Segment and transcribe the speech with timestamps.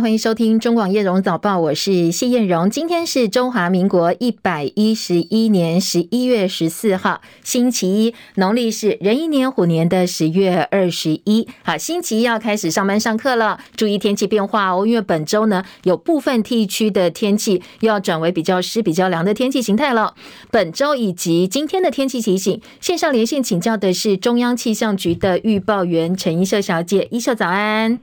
[0.00, 2.70] 欢迎收听中广叶荣早报，我是谢燕荣。
[2.70, 11.48] 今天是中华民国一百一十一年十一月十四号，星期一，农历是壬寅年虎年的十月二十一。
[11.64, 20.14] 好，星期一要开始上班上课了，注意天气变化哦，因为本周呢有部分地区的天气又要转为比较湿、比较凉的天气形态了。
[20.52, 27.98] 本周以及今天的天气提醒，线上连线请教的是中央气象局的预报员陈一秀小姐，一秀早安。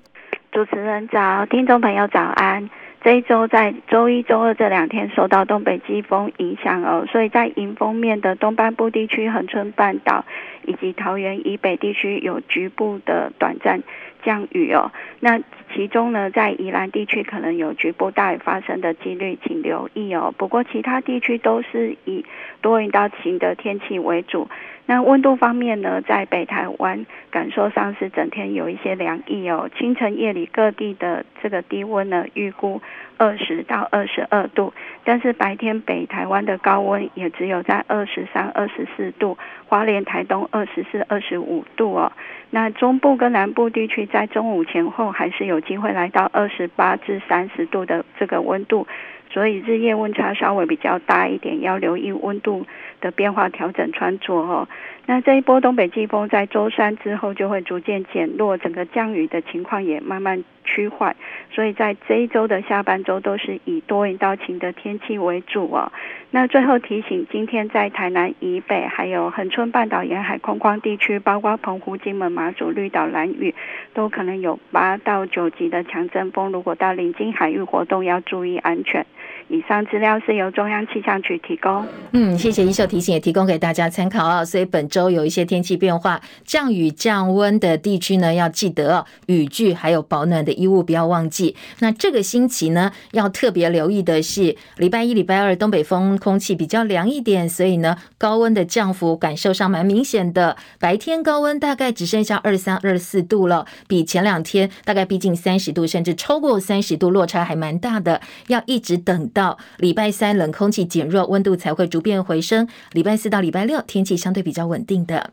[0.56, 2.70] 主持人早，听众朋友早安。
[3.02, 10.24] 这一周在周一、周二这两天受到东北季风影响哦，所以在迎风面的东半部地区、恒春半岛
[10.66, 13.84] 以及桃园以北地区有局部的短暂
[14.24, 14.94] 降雨哦。
[15.20, 15.42] 那
[15.74, 20.34] 其中呢，在宜兰地区可能有局部大雨发生的几率，请留意哦。
[20.38, 22.24] 不过其他地区都是以
[22.62, 24.48] 多云到晴的天气为主。
[24.88, 29.68] 那温度方面呢，在北台湾感受上是整天有一些凉意哦。
[29.76, 32.80] 清晨夜里各地的这个低温呢，预估
[33.18, 39.38] 二十到二十二度，但是白天北台湾的高温也只有在二十三、二十四度，
[39.68, 42.12] 花莲、台东二十四、二十五度哦。
[42.52, 48.86] 那中部跟南部地区在中午前后还是有机会来到二十八至三十度的这个温度。
[49.32, 52.66] 所以日夜温差稍微比较大一点，要留意温度
[53.02, 54.68] 的变化，调整穿着哦。
[55.08, 61.16] 那这一波东北季风在周三之后就会逐渐减弱，整个降雨的情况也慢慢趋缓。
[61.52, 65.92] 所以在这一周的下半周都是以多云到晴的天气为主哦。
[66.32, 73.54] 那最后提醒，今天在台南以北，还有恒春半岛沿海空旷地区，包括澎湖、金门、马祖、绿岛、兰屿，
[73.94, 76.52] 都可能有八到九级的强阵风。
[76.52, 79.06] 如果到临近海域活动，要注意安全。
[79.48, 81.86] 以上资料是由中央气象局提供。
[82.14, 84.44] 嗯，谢谢一秀提醒，也提供给大家参考啊。
[84.44, 91.56] 所以本周有一些天气变化，降雨降温的地区呢，要记得雨具还有保暖的衣物不要忘记。
[91.80, 100.58] 那这个星期呢，要特别留意的是礼拜一、礼拜二东北风空气比较凉一点，所以呢，高温的降幅感受上蛮明显的。
[100.80, 108.20] 白天高温大概只剩下二三、二四度了，比前两天大概逼近三十度，甚至超过三十度，落差还蛮大的。
[108.48, 109.30] 要一直等。
[109.36, 112.68] 到礼拜三，冷空气减弱，温度才会逐渐回升。
[112.94, 115.32] 礼拜四到礼拜六，天气相对比较稳定的。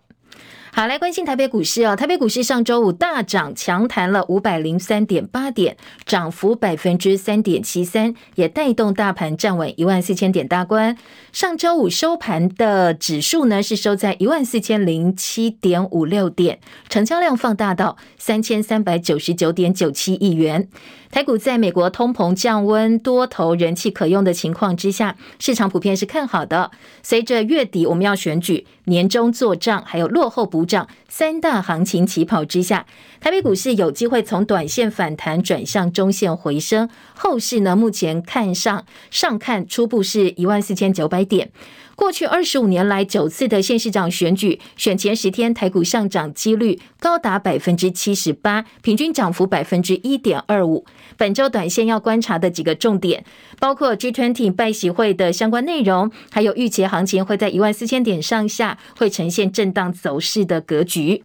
[0.74, 1.94] 好，来关心台北股市哦。
[1.94, 10.96] 台北股市上周五大涨，强弹了五百零三点八点，涨幅百分之三点七三，也带动大盘站稳一万四千点大关。
[11.30, 16.58] 上周五收盘的指数呢，是收在一万四千零七点五六点，
[16.88, 20.70] 成交量放大到三千三百九十九点九七亿元。
[21.10, 26.70] 台股在美国通膨降温、多头人气可用的情况之下，市场普遍是看好的。
[27.02, 32.86] 随着月底我们要选举、年终做账，还有落后补涨三大行情起跑之下，
[33.20, 36.88] 台北股市有机会从短线反弹转向中线回升。
[37.14, 41.50] 后市呢，目前看上上看初步是一万四千九百点。
[41.94, 50.84] 过去二十五年来九次的县市长选举，选前十天台股上涨几率高达百分之七十八，平均涨幅百分之一点二五。
[51.18, 53.24] 本周短线要观察的几个重点，
[53.60, 61.22] 包括 G20 拜习会的相关内容，还有预期行情会在一万四千点上下，会呈现震荡走势的的格局。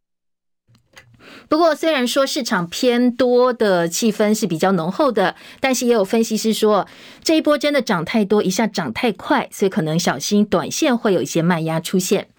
[1.49, 6.87] 不过，虽然说市场偏多的气氛是比较浓厚的，但是也有分析师说，
[7.21, 12.29] 这一波真的涨太多，一下涨太快，所以可能小心短线会有一些卖压出现。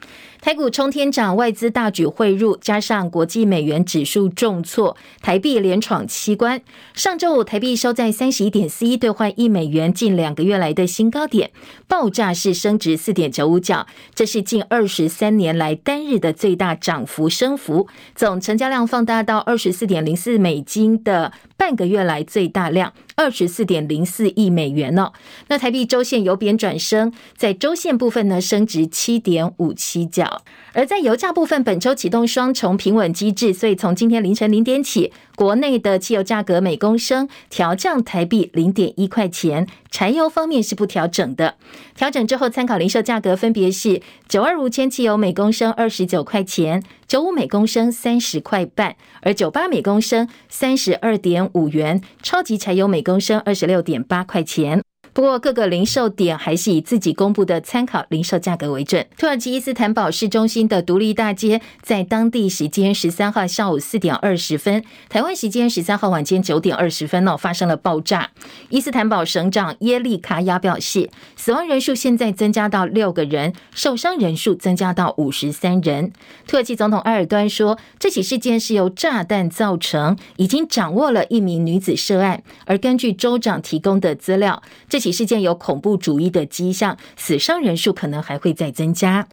[0.41, 6.63] 台股冲天涨，外资大举汇入，加上国际美元指数重挫，台币连闯七关。
[6.95, 11.51] 上周五台币收在三十一点四一兑换一美元，近两个月来的新高点，
[11.89, 17.89] 爆炸式升值四点九五角，这是近二十三年来单日的最大涨幅升幅。
[18.15, 22.95] 总成交量放大到二十四点零四美金的半个月来最大量。
[23.17, 25.13] 二十四点零四亿美元呢、
[25.49, 30.43] 那台币周线由贬转升，在周线部分呢，升值七点五七角。
[30.79, 39.67] 而在油价部分，本周启动双重平稳机制，所以从今天凌晨零点起，国内的汽油价格每公升调降台币零点一块钱。
[39.91, 41.57] 柴油方面是不调整的，
[41.97, 54.81] 调整之后参考零售价格分别是九二五千汽油每公升二十九块钱，九五每公升三十块半，而九八每公升三十二点五元，超级柴油每公升二十六点八块钱。
[55.19, 59.05] 不过各个零售点还是以自己公布的参考零售价格为准。
[59.19, 68.31] 土耳其伊斯坦堡市中心的独立大街，在当地时间十三号下午四点二十分，台湾时间十三号晚间九点二十分哦，发生了爆炸。
[68.69, 76.13] 伊斯坦堡省长耶利卡亚表示，死亡人数现在增加到六个人，受伤人数增加到五十三人。
[76.47, 89.29] 土耳其总统埃尔端说，这起事件是由炸弹造成，已经掌握了一名女子涉案，而根据州长提供的资料，这起事件有恐怖主义的迹象，死伤人数可能还会再增加。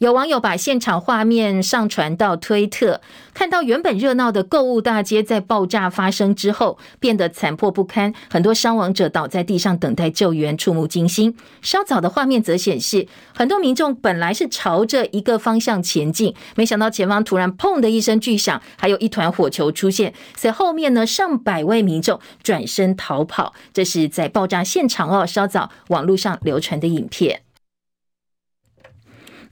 [0.00, 3.00] 有网友把现场画面上传到推特，
[3.32, 11.36] 看到原本热闹的购物大街在爆炸发生之后变得残破不堪，很多伤亡者倒在地上等待救援，触目惊心。
[11.62, 23.54] 稍早的画面则显示，很多民众本来是朝着一个方向前进，没想到前方突然砰的一声巨响，还有一团火球出现，在后面呢，上百位民众转身逃跑。
[23.72, 27.42] 这是在爆炸现场哦，稍早网络上流传的影片。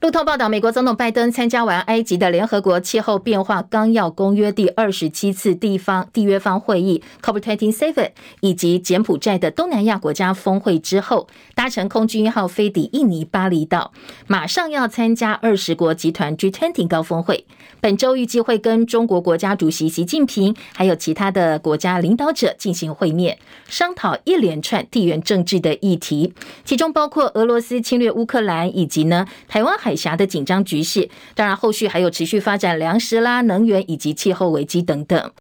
[0.03, 8.09] 路透报道，美国总统拜登参加完埃及的联合国气候变化纲要公约第二十七次地方缔约方会议 （COP27）
[8.41, 13.93] 以及柬埔寨的东南亚国家峰会之后，搭乘空军一号飞抵印尼巴厘岛，
[14.27, 17.45] 马上要参加二十国集团 G20 高峰会。
[17.79, 26.33] 本周预计会跟中国国家主席习近平还有其他的国家领导者进行会面，商讨一连串地缘政治的议题，
[26.65, 35.31] 其中包括俄罗斯侵略乌克兰以及呢台湾海海峡的紧张局势，当然后续还有持续发展粮食啦、能源以及气候危机等等。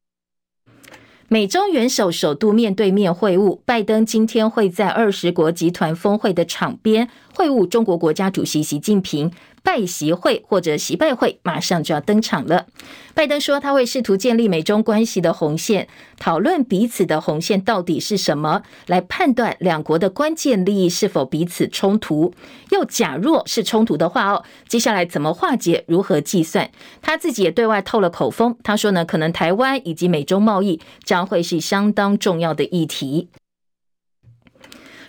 [1.28, 9.32] 美中元首首度面对面会晤，拜登今天会在二十国集团峰会的场边会晤中国国家主席习近平。
[9.62, 12.66] 拜习会或者习拜会马上就要登场了。
[13.14, 15.86] 拜登说他会试图建立美中关系的红线，
[16.18, 22.34] 讨论彼此的红线到底是什么，来判断两国的关键利益是否彼此冲突。
[22.70, 26.70] 又假若是冲突的话哦，接下来怎么化解，如何计算？
[27.00, 33.28] 他自己也对外透了口风，他说呢，可能台湾以及美中贸易将会是相当重要的议题。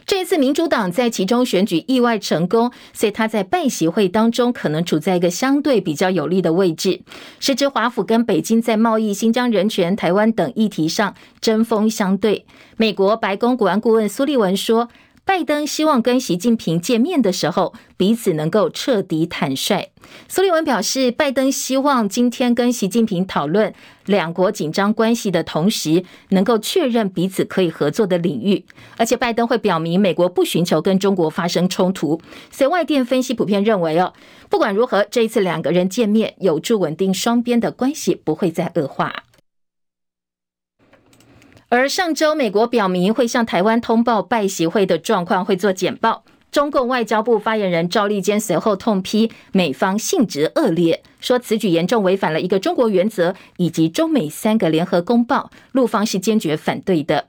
[0.06, 7.02] 这一次民主党在其中选举意外成功，所以他在拜席会当中可能处在一个相对比较有利的位置。
[7.40, 12.46] 时值华府跟北京在贸易、新疆人权、台湾等议题上针锋相对。
[12.78, 14.90] 美国白宫国安顾问苏利文说，
[15.26, 19.90] 拜登希望跟习近平见面的时候，彼此能够彻底坦率。
[20.28, 23.74] 苏利文表示，拜登希望今天跟习近平讨论
[24.06, 28.66] 两国紧张关系的同时，能够确认彼此可以合作的领域，
[28.98, 32.22] 而且拜登会表明美国不寻求跟中国发生冲突。
[32.52, 34.14] 所以外电分析普遍认为，哦，
[34.50, 39.24] 不管如何，这一次两个人见面有助稳定双边的关系，不会再恶化。
[41.76, 46.24] 而上周，美国表明会向台湾通报拜习会的状况，会做简报。
[46.52, 57.26] 中共外交部发言人赵立坚随后痛批美方性质恶劣，说此举严重违反了一个中国原则以及中美三个联合公报，陆方是坚决反对的。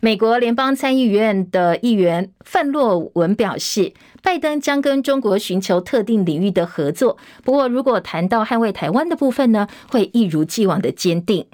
[0.00, 11.46] 美国联邦参议院的议员范洛文表示，拜登将跟中国寻求特定领域的合作，不过如果谈到捍卫台湾的部分呢，会一如既往的坚定。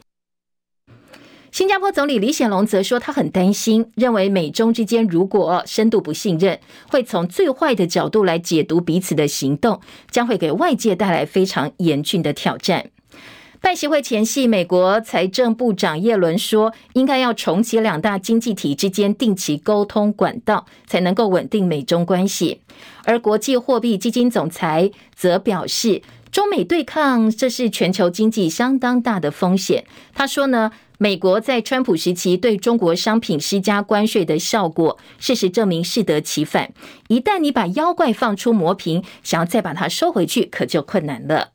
[1.54, 6.58] 新加坡总理李显龙则说，他很担心，认为美中之间如果深度不信任，
[6.90, 9.80] 会从最坏的角度来解读彼此的行动，
[10.10, 12.90] 将会给外界带来非常严峻的挑战。
[13.60, 22.62] 拜习会前夕，美国财政部长耶伦说，应该要重启两大经济体之间定期沟通管道，才能够稳定美中关系。
[23.04, 26.02] 而国际货币基金总裁则表示，
[26.32, 29.84] 中美对抗，这是全球经济相当大的风险。
[30.12, 36.72] 他说呢，美国在川普时期对中国商品施加关税的效果，事实证明适得其反。
[37.08, 41.53] 一旦你把妖怪放出魔瓶，想要再把它收回去，可就困难了。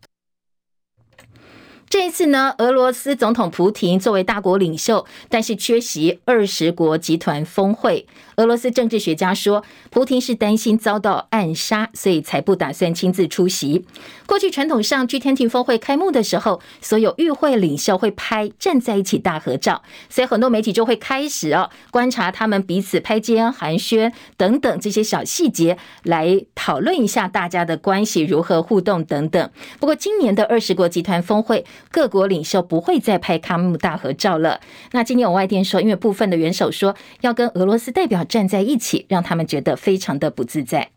[1.89, 8.05] 这一次呢，俄罗斯总统普京作为大国领袖，但是缺席二十国集团峰会。
[8.35, 13.85] 俄罗斯政治学家说，普京是担心遭到暗杀，所以才不打算亲自出席。
[14.27, 29.49] 过去传统上，G20 峰会开幕的时候，所有与会领袖会拍站在一起大合照，所以很多媒体就会开始哦观察他们彼此拍肩寒暄等等这些小细节，来讨论一下大家的关系如何互动等等。
[29.79, 31.65] 不过今年的二十国集团峰会。
[31.91, 34.61] 各国领袖不会再拍开幕大合照了。
[34.91, 40.89] 那今天有外电说，因为部分的元首说要跟俄罗斯代表站在一起，让他们觉得非常的不自在。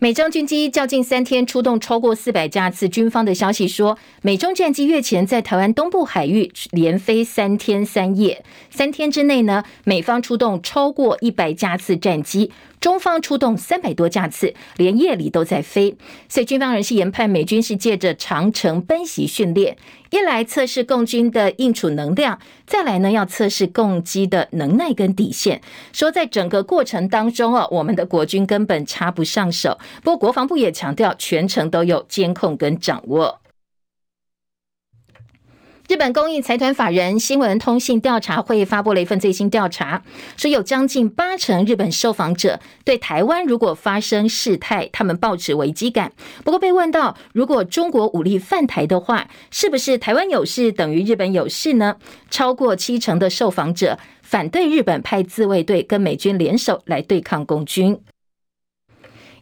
[0.00, 12.52] 美中军机较近三天出动超过四百架次，军方的消息说，美中战机月前在台湾东部海域连飞三天三夜，三天之内呢，美方出动超过一百架次战机。
[12.80, 15.96] 中方出动三百多架次，连夜里都在飞，
[16.28, 19.76] 所以军方人士研判，美军是借着长程奔袭训练，
[20.10, 25.60] 一来测试共军的应处能量，再来呢要测试共机的能耐跟底线。
[25.92, 29.78] 说在整个过程当中哦，我们的国军根本插不上手。
[30.02, 33.40] 不过国防部也强调，全程都有监控跟掌握。
[35.88, 40.02] 日本公益财团法人新闻通信调查会发布了一份最新调查，
[40.36, 46.12] 说有将近八成日本受访者对台湾如果发生事态，他们抱持危机感。
[46.44, 51.96] 不过被问到如果中国武力犯台的话，是不是台湾有事等于日本有事呢？
[52.28, 57.98] 超过七成的受访者反对日本派自卫队跟美军联手来对抗共军。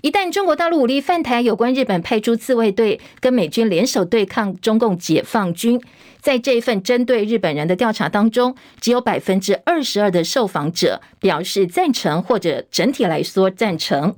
[0.02, 5.80] 一旦中国大陆武力犯台，有关日本派出自卫队跟美军联手对抗中共解放军，
[6.20, 14.12] 在这一份针对日本人的调查当中，只有百分之二十二的受访者表示赞成，或者整体来说赞成；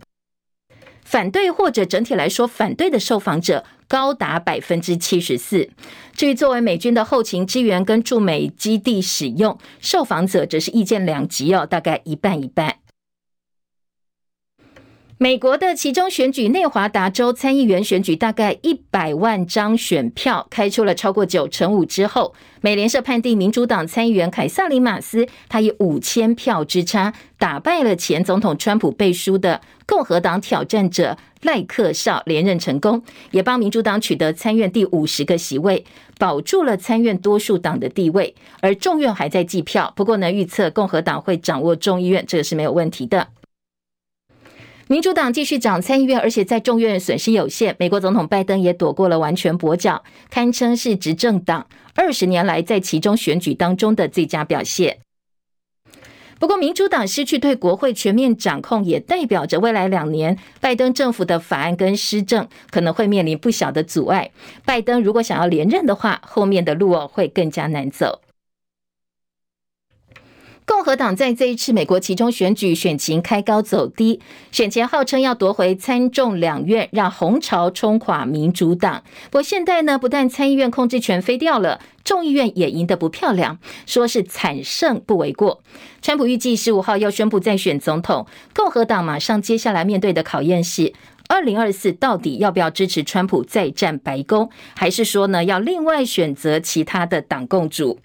[1.04, 5.70] 反对或者整体来说反对的受访者高达百分之七十四。
[6.12, 12.76] 至于作为美军的后勤支援跟驻美基地使用，受访者则是意见两极哦，大概一半一半。
[15.20, 35.84] 美国的其中选举，内华达州参议员选举，大概一百万张选票开出了超过九成五之后，美联社判定民主党参议员凯撒里马斯，他以五千票之差打败了前总统川普背书的共和党挑战者赖克绍，连任成功，也帮民主党取得参院第五十个席位，
[36.20, 38.32] 保住了参院多数党的地位。
[38.60, 43.26] 而众院还在计票，不过呢，预测共和党会掌握众议院，这个是没有问题的。
[44.90, 47.76] 民主党继续掌参议院，而且在众院损失有限。
[47.78, 55.00] 美国总统拜登也躲过了完全跛脚，堪称是执政党二十年来在其中选举当中的最佳表现。
[56.38, 64.30] 不过，民主党失去对国会全面掌控，也代表着未来两年拜登政府的法案跟施政可能会面临不小的阻碍。
[64.64, 68.22] 拜登如果想要连任的话，后面的路哦会更加难走。
[70.68, 74.20] 共和党在这一次美国其中选举选情开高走低，
[74.52, 79.02] 选前号称要夺回参众两院，让红潮冲垮民主党。
[79.30, 85.62] 不过现在呢，不但参议院控制权飞掉了，众议院也赢得不漂亮，说是惨胜不为过。
[86.02, 90.92] 川普预计十五号要宣布再选总统，共和党马上接下来面对的考验是：
[91.28, 97.98] 二零二四到底要不要支持川普再战白宫，还是说呢要另外选择其他的党共主？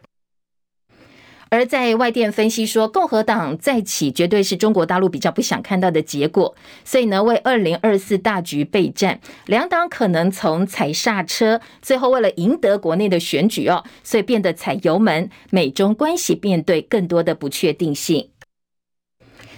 [1.53, 18.29] 而在外电分析说，共和党再起绝对是中国大陆比较不想看到的结果，所以呢，为二零二四大局备战，两党可能从踩刹车，最后为了赢得国内的选举哦，所以变得踩油门，美中关系面对更多的不确定性。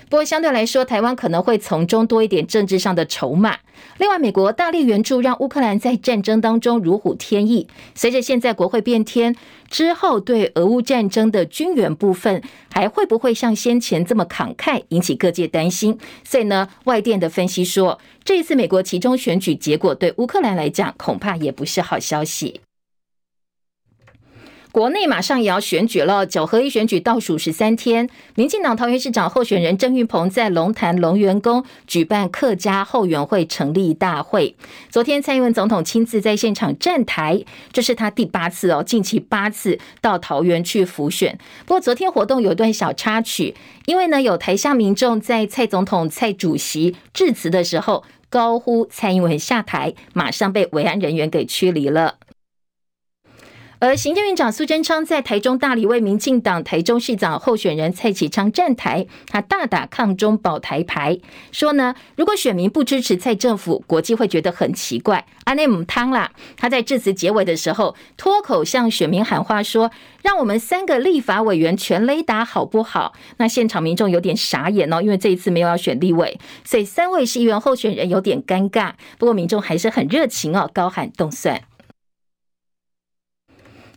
[0.10, 3.60] 不过相对来说，台湾可能会从中多一点政治上的筹码。
[3.98, 7.68] 另外，美国大力援助让乌克兰在战争当中如虎添翼。
[7.94, 9.36] 随着现在国会变天
[9.70, 12.42] 之后，对俄乌战争的军援部分
[12.72, 15.98] 还会不会像先前这么慷慨，引起各界担心。
[16.24, 22.62] 所以呢，外电的分析说，这一次美国其中选举结果对乌克兰来讲，恐怕也不是好消息。
[24.76, 28.10] 国内马上也要选举了，九合一选举倒数十三天。
[28.36, 34.54] 民进党桃园市长候选人郑运鹏在龙潭龙源宫举办客家后援会成立大会。
[34.90, 37.42] 昨天蔡英文总统亲自在现场站台，
[37.72, 41.40] 这是他第八次哦，近期八次到桃园去辅选。
[41.66, 43.56] 不过昨天活动有一段小插曲，
[43.86, 52.16] 因为呢有台下民众在蔡总统、蔡主席致辞的时候高呼蔡英文下台，马上被维安人员给驱离了。
[53.80, 61.20] 而行政院长苏贞昌在台中大里为民进党台中市长候选人蔡启昌站台，他大打抗中保台牌，
[61.52, 65.26] 说呢，如果选民不支持蔡政府，国际会觉得很奇怪。
[65.44, 69.92] 阿内姆汤啦，他在致辞结尾的时候脱口向选民喊话说
[70.24, 78.94] ：“让我们三个立法委员全雷打好不好？”那现场民众有点傻眼哦，因为这一次没有要选立委，所以三位市议员候选人有点尴尬。
[79.20, 81.62] 不过民众还是很热情哦，高喊动蒜。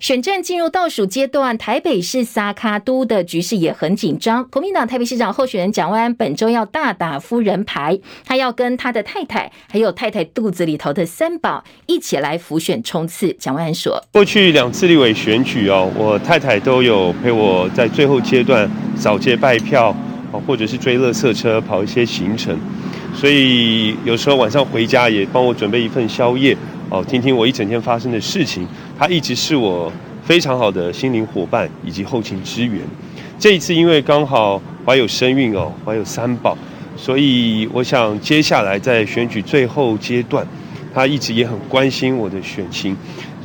[0.00, 4.44] 选战进入倒数阶段，台北市三脚督的局势也很紧张。
[4.44, 13.32] 国民党台北市长候选人蒋万安本周要大打夫人牌，他要跟他的太太，还有太太肚子里头的三宝一起来辅选冲刺。
[13.32, 19.92] 蒋万安说：“过去两次立委选举哦，我太太都有陪我在最后阶段扫街拜票，
[20.46, 22.56] 或者是追垃圾车，跑一些行程。”
[23.12, 26.56] 所以有时候晚上回家也帮我准备一份宵夜
[26.88, 28.64] 哦，听听我一整天发生的事情。
[28.98, 29.92] 他一直是我
[30.24, 32.80] 非常好的心灵伙伴以及后勤支援。
[33.38, 36.58] 这一次因为刚好怀有身孕哦，怀有三宝，
[36.96, 40.44] 所以我想接下来在选举最后阶段，
[40.92, 42.96] 他一直也很关心我的选情，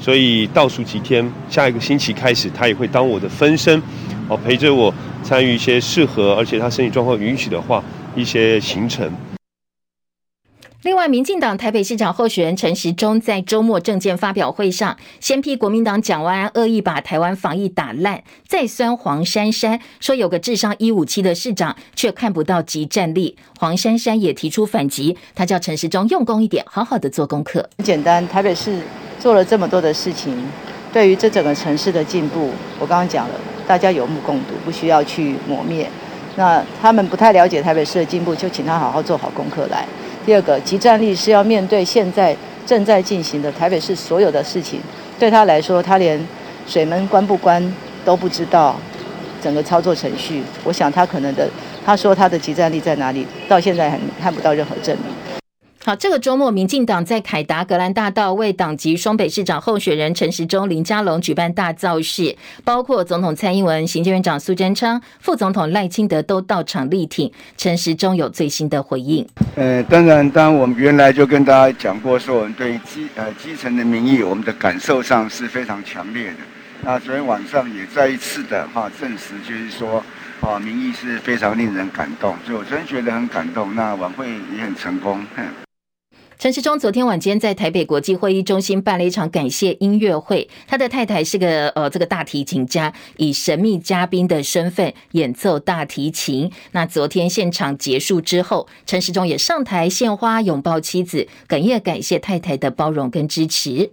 [0.02, 3.80] 所以倒数几天，下一个星期开始，他也会当我的分身，
[4.28, 4.92] 哦，陪着我
[5.22, 7.84] 参与一些适合，而且他身体状况允许的话，
[8.16, 9.08] 一些行程。
[10.84, 23.38] 另外，民进党台北市长候选人陈时中在周末政见发表会上，先批国民党蒋万安恶意把台湾防疫打烂，再酸黄珊珊说有个智商一五七的市长却看不到即战力。
[23.58, 27.66] 黄珊珊也提出反击，他叫陈时中用功一点，好好的做功课。
[27.78, 28.82] 很简单，台北市
[29.18, 30.36] 做了这么多的事情，
[30.92, 33.36] 对于这整个城市的进步，我刚刚讲了，
[33.66, 35.90] 大家有目共睹，不需要去磨灭。
[36.36, 39.88] 那他们不太了解台北市的进步，就请他好好做好功课来。
[40.26, 44.80] 第二个，集战力是要面对现在正在进行的台北市所有的事情。
[45.20, 46.20] 对他来说，他连
[46.66, 47.62] 水门关不关
[48.06, 48.76] 都不知道，
[49.42, 51.50] 整个操作程序，我想他可能的，
[51.86, 55.14] 他说他的集战力在哪里，到现在还看不到任何证明。
[55.86, 67.30] 好，这个周末，民进党在凯达格兰大道为党籍双北市长候选人陈时中、林佳龙举办大造势，包括总统蔡英文、行政院长苏贞昌、副总统赖清德都到场力挺。
[67.58, 69.28] 陈时中有最新的回应。
[69.58, 76.38] 呃，当然，当然，我们原来就跟大家讲过，说我们对基呃基层的民意，我们的感受上是非常强烈的。
[76.84, 80.02] 那昨天晚上也再一次的哈证实，就是说
[80.40, 83.76] 啊民意是非常令人感动，所以我真觉得很感动。
[83.76, 85.22] 那晚会也很成功。
[86.40, 96.52] 陈时中昨天晚间在台北国际会议中心办了一场感谢音乐会，他的太太是个呃这个大提琴家，以神秘嘉宾的身份演奏大提琴。
[96.72, 103.92] 那昨天现场结束之后，陈时中也上台献花拥抱妻子，哽咽感谢太太的包容跟支持。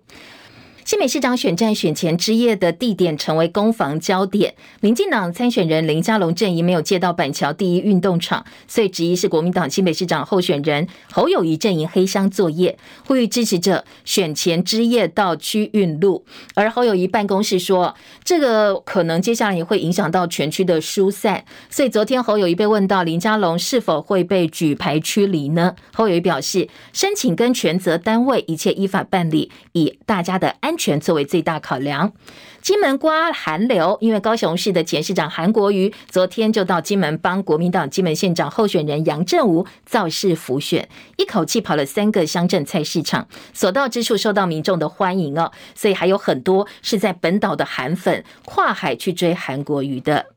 [0.90, 16.24] 新北市长选战选前之夜的地点成为攻防焦点，民进党参选人林佳龙阵营没有借到板桥第一运动场，所以质疑是国民党新北市长候选人侯友谊阵营黑箱作业，呼吁支持者选前之夜到区运路。
[16.56, 17.94] 而侯友谊办公室说，
[18.24, 25.76] 这个可能接下来也会影响到全区的疏散，所以昨天侯友谊被问到林佳龙是否会被举牌驱离呢？
[25.94, 32.10] 侯友谊表示，申请跟权责单位一切依法办理，以大家的安全作为最大考量。
[32.62, 50.29] 金门刮寒流，因为高雄市的前市长韩国瑜昨天就到金门帮国民党金门县长候选人杨振武造势浮选，一口气跑了三个乡镇菜市场，所到之处受到民众的欢迎哦，所以还有很多是在本岛的韩粉跨海去追韩国瑜的。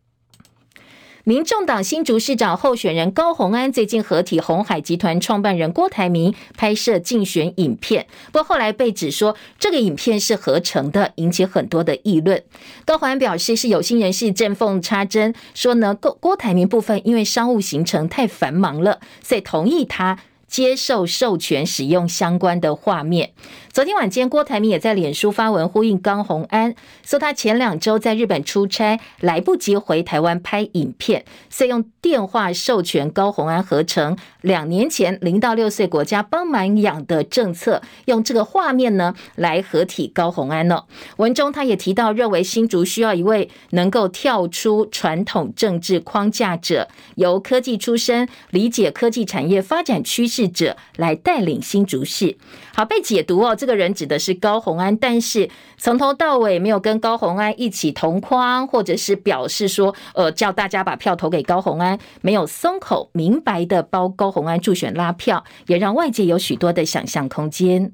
[1.25, 12.43] 民众党新竹市长候选人高鸿安最近合体红海集团创办人郭台铭拍摄竞选影片，不过后来被指说这个影片是合成的，引起很多的议论。
[12.83, 20.19] 高鸿安表示是有心人士见缝插针，说呢郭郭台铭部分因为商务行程太繁忙了，所以同意他。
[20.53, 23.31] 接受授权使用相关的画面。
[23.71, 40.83] 昨天晚间，郭台铭也在脸书发文呼应高虹安，说他前两周在日本出差，来不及回台湾拍影片，所以用电话授权高虹安合成两年前零到六岁国家帮忙养的政策，用这个画面呢来合体高虹安呢。
[41.17, 50.42] 文中他也提到，认为新竹需要一位能够跳出传统政治框架者，由科技出身，理解科技产业发展趋势。
[50.47, 52.37] 者来带领新竹市，
[52.75, 53.55] 好被解读哦。
[53.55, 67.93] 这个人指的是高红安，但是从头到尾没有跟高红安一起同框，或者是表示说，呃，叫大家把票投给高红安，没有松口，明白的包高红安助选拉票，也让外界有许多的想象空间。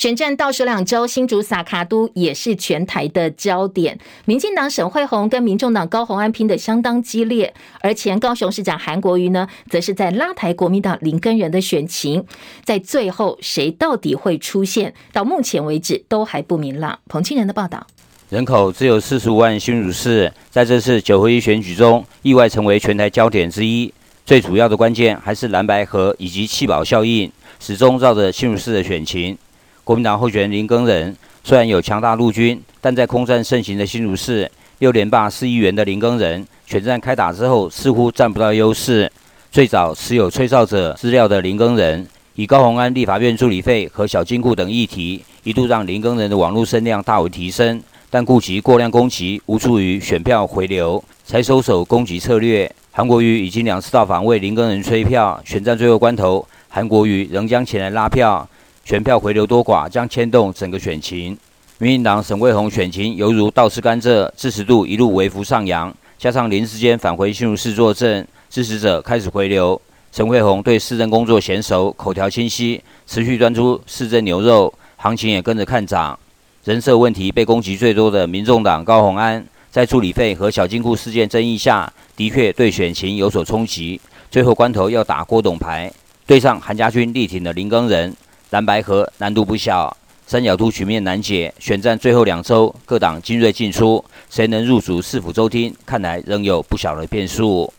[0.00, 3.98] 选战倒数两周，新竹撒卡都也是全台的焦点。
[4.24, 12.24] 民进党沈慧虹跟民众党高虹安拼得相当激烈，而前高雄市长韩国瑜呢，则是在拉抬国民党林根仁的选情。
[12.64, 14.94] 在最后，谁到底会出现？
[15.12, 16.98] 到目前为止都还不明朗。
[17.06, 17.86] 彭清仁的报道：
[18.30, 23.92] 人口只有四十五万，新竹市在这次九合一选举中意外成为全台焦点之一。
[24.24, 29.36] 最主要的关键还是蓝白河以及弃保效应，始终绕着新竹市的选情。
[29.84, 39.10] 国民党候选人林耕仁虽然有强大陆军，但在空战盛行的新竹市，六连霸市议员的林耕仁，选战开打之后似乎占不到优势。
[39.50, 47.82] 最早持有吹哨者资料的林耕仁，以高虹安立法院助理费和小金库等议题，一度让林耕仁的网络声量大为提升。
[48.12, 52.70] 但顾及过量攻击无助于选票回流，才收手攻击策略。
[52.90, 58.48] 韩国瑜已经两次到访为林耕仁催票，选战最后关头，韩国瑜仍将前来拉票，
[58.90, 61.38] 选票回流多寡将牵动整个选情。
[61.78, 69.80] 民进党沈慧虹选情犹如倒吃甘蔗，支持度一路微幅上扬，加上临时间返回新竹市作证，支持者开始回流。
[70.10, 76.18] 沈慧虹对市政工作娴熟，口条清晰，持续端出市政牛肉，行情也跟着看涨。
[76.64, 84.00] 人设问题被攻击最多的民众党高虹安，在助理费和小金库事件争议下，的确对选情有所冲击。
[84.32, 85.92] 最后关头要打郭董牌，
[86.26, 88.12] 对上韩家军力挺的林耕仁，
[88.50, 89.96] 蓝白河难度不小。
[90.26, 97.72] 三角都局面难解，选战最后两周，各党精锐进出，谁能入主市府州厅，看来仍有不小的变数。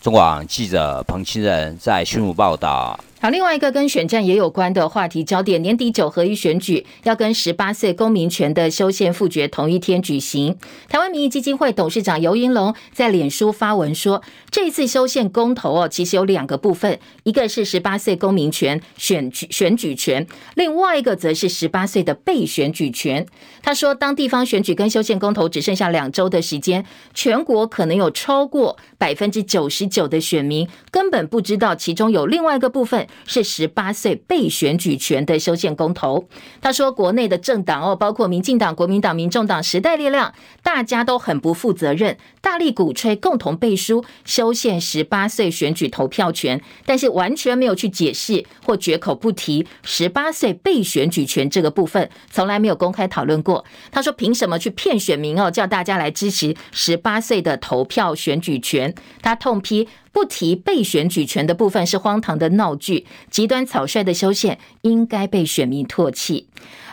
[0.00, 2.98] 中广记者彭清仁在新竹报道。
[3.22, 10.58] 好，另外一个跟选战也有关的话题焦点，年底九合一选举要跟十八岁公民权的修宪复决同一天举行。
[10.88, 23.24] 台湾民意基金会董事长游盈隆在脸书发文说，这一次修宪公投哦，其实有两个部分，一个是十八岁公民权选举选举权，另外一个则是十八岁的被选举权。
[23.62, 33.06] 他说，当地方选举跟修宪公投只剩下两周的时间，全国可能有超过百分之九十九的选民根本不知道其中有另外一个部分。
[33.26, 36.28] 是十八岁被选举权的修宪公投。
[36.60, 53.64] 他说，国内的政党哦，包括民进党、国民党、民众党、时代力量，大家都很不负责任，大力鼓吹共同背书修宪十八岁选举投票权，但是完全没有去解释或绝口不提十八岁被选举权这个部分，从来没有公开讨论过。
[53.90, 58.94] 他说，凭什么去骗选民哦，叫大家来支持十八岁的投票选举权？
[59.20, 59.88] 他痛批。
[60.12, 66.46] 不提被选举权的部分是荒唐的闹剧，极端草率的修宪应该被选民唾弃。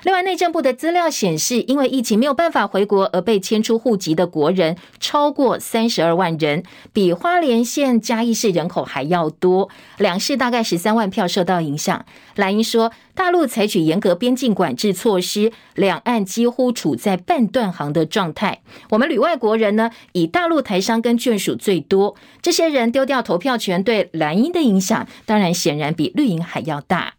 [0.04, 12.06] 另外，内政部的资料显示，因为疫情没有办法回国而被迁出户籍的国人超过三十二万人，比花莲县嘉义市人口还要多，两市大概十三万票受到影响。
[12.36, 18.62] 蓝营说，大陆采取严格边境管制措施，两岸几乎处在半断航的状态。
[18.92, 27.16] 我们旅外国人呢，以大陆台商跟眷属最多，这些人丢掉投票权，对蓝营的影响，当然显然比绿营还要大。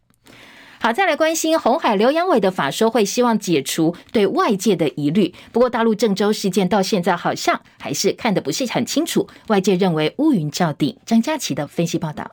[0.82, 5.34] 好，再来关心红海刘扬伟的法说会，希望解除对外界的疑虑。
[5.52, 10.96] 不过，大陆郑州事件到现在好像还是看得不是很清楚，外界认为乌云罩顶。
[11.04, 12.30] 张佳琪的分析报道：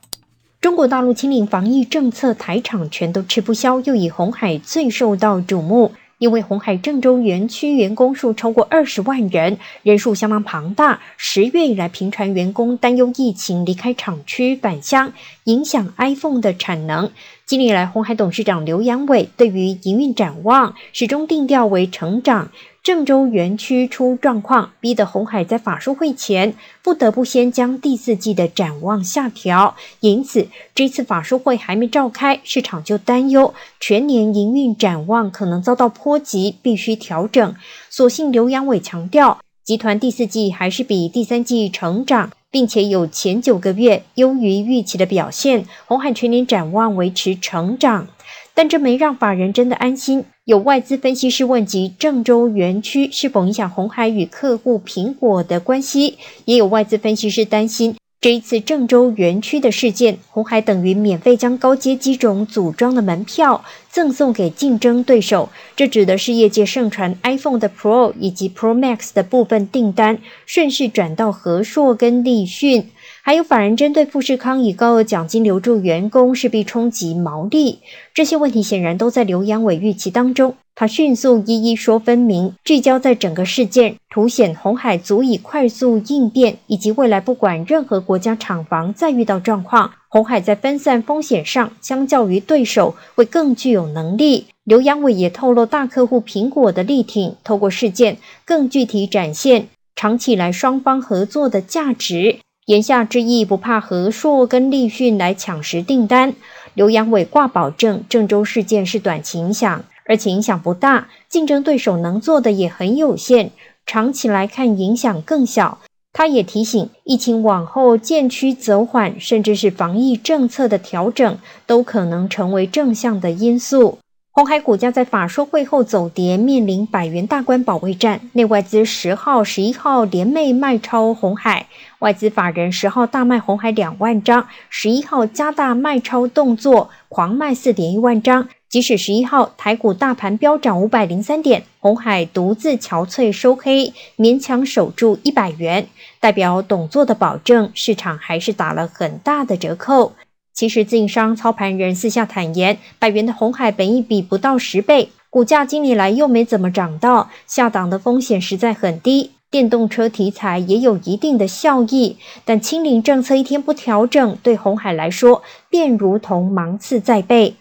[0.62, 5.92] 中国大陆清零防疫政策，台厂全都吃不消，又以红海最受到瞩目。
[6.16, 11.00] 因为红海郑州园区员工数超过二十万人，人数相当庞大。
[11.16, 15.12] 十月以来，频传员工担忧疫情离开厂区返乡，
[15.44, 17.12] 影响 iPhone 的产能。
[17.48, 22.50] 近年来，鸿海董事长刘扬伟对于营运展望始终定调为成长。
[22.82, 29.74] 郑州园区出状况，逼得鸿海在法说会前不得不先将第四季的展望下调。
[30.00, 37.54] 因此，这次法说会还没召开，市场就担忧全年营运展望可能遭到波及，必须调整。
[37.88, 45.66] 所幸刘扬伟强调，集团第四季还是比第三季成长，并且有前九个月优于预期的表现。
[45.86, 48.08] 红海全年展望维持成长。
[48.54, 50.24] 但这没让法人真的安心。
[50.44, 65.50] 有外资分析师问及郑州园区是否影响红海与客户苹果的关系，也有外资分析师担心这一次郑州园区的事件，红海等于免费将高阶机种组装的门票赠送给竞争对手。
[65.76, 72.90] 这指的是业界盛传 iPhone 的 Pro 以及 Pro Max 的部分订单顺势转到和硕跟立讯。
[73.28, 77.80] 还有法人针对富士康以高额奖金留住员工，势必冲击毛利。
[78.14, 80.54] 这些问题显然都在刘扬伟预期当中。
[80.74, 94.46] 他迅速一一说分明，聚焦在整个事件，凸显红海足以快速应变，以及未来不管任何国家厂房再遇到状况，红海在分散风险上，相较于对手会更具有能力。
[94.64, 102.38] 刘扬伟也透露大客户苹果的力挺，透过事件更具体展现长期来双方合作的价值。
[102.68, 106.34] 言下之意，不怕和硕跟立讯来抢食订单。
[106.74, 113.52] 刘扬伟挂保证，郑州事件是短期影响，而且影响不大，竞争对手能做的也很有限，
[113.86, 115.78] 长期来看影响更小。
[116.12, 123.96] 他也提醒，疫情往后渐趋走缓，甚至是防疫政策的调整，都可能成为正向的因素。
[124.38, 128.20] 红海股价在法说会后走跌，面临百元大关保卫战。
[128.34, 131.66] 内外资十号、十一号联袂卖超红海，
[131.98, 145.88] 外资法人十号大卖红海两万张，十一号加大卖超动作，狂卖四点一万张，即使十一号台股大盘飙涨五百零三点，红海独自憔悴收黑，勉强守住一百元，
[146.20, 150.12] 代表董座的保证，市场还是打了很大的折扣。
[150.58, 159.30] 其实自营商操盘人私下坦言，百元的红海本益比不到十倍，股价今年来又没怎么涨到，下档的风险实在很低。
[159.52, 167.54] 电动车题材也有一定的效益，但清零政策一天不调整，对红海来说便如同芒刺在背。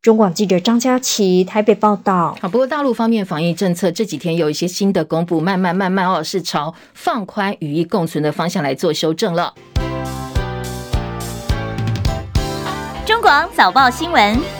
[0.00, 2.34] 中广记者张佳琪台北报道。
[2.40, 9.52] 好，不过大陆方面防疫政策这几天有一些新的公布，慢慢慢慢哦，是朝放宽与疫共存的方向来做修正了。
[13.30, 14.59] 广早报新闻。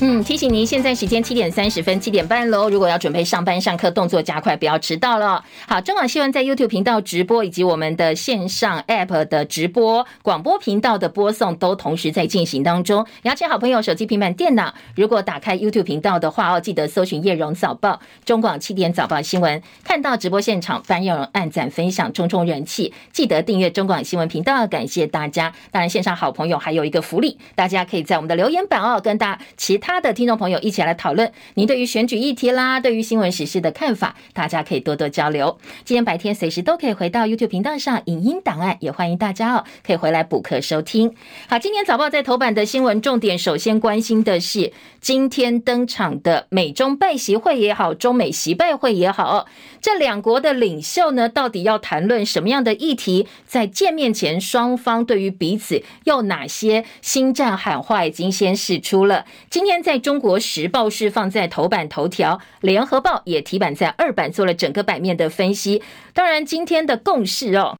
[0.00, 2.68] 嗯，提醒您，现在时间七点三十分，七点半喽。
[2.68, 5.42] 如果要准备上班上课，动作加快，不要迟到了。
[5.66, 13.06] 好，中广新闻在 YouTube 频道直播，以及我们的线上 App 的直播、广播频道的播送都同时在进行当中。
[13.22, 22.92] 邀请好朋友手机、平板、电脑，如果打开 YouTube 频道的话哦，记得搜寻叶荣早报、中广七点早报新闻，看到直播现场，翻叶荣按赞、分享，冲冲人气。
[23.12, 25.54] 记得订阅中广新闻频道，感谢大家。
[25.70, 30.04] 当然，线上好朋友还有一个福利，大家可以在我们的留言板哦，跟大其他。
[30.04, 35.58] 的听众朋友一起来讨论，您对于选举议题啦，对于新闻时事的看法，大家可以多多交流。
[35.82, 41.14] 今天白天随时都可以回到 YouTube 频道上影音档案，也欢迎大家哦，可以回来补课收听。
[41.48, 49.46] 好，今天早报在头版的新闻重点，首先关心的是今天登场的美中拜习会也好，中美习拜会也好，
[49.80, 53.26] 这两国的领袖呢，到底要谈论什么样的议题？
[53.46, 59.24] 在见面前，双方对于彼此又哪些心战喊话已经先使出了。
[59.48, 59.73] 今天。
[59.82, 65.82] 在中国时报是放在头版头条，联合报也提版在二版，做了整个版面的分析。
[66.12, 67.76] 当然，今天的共识哦，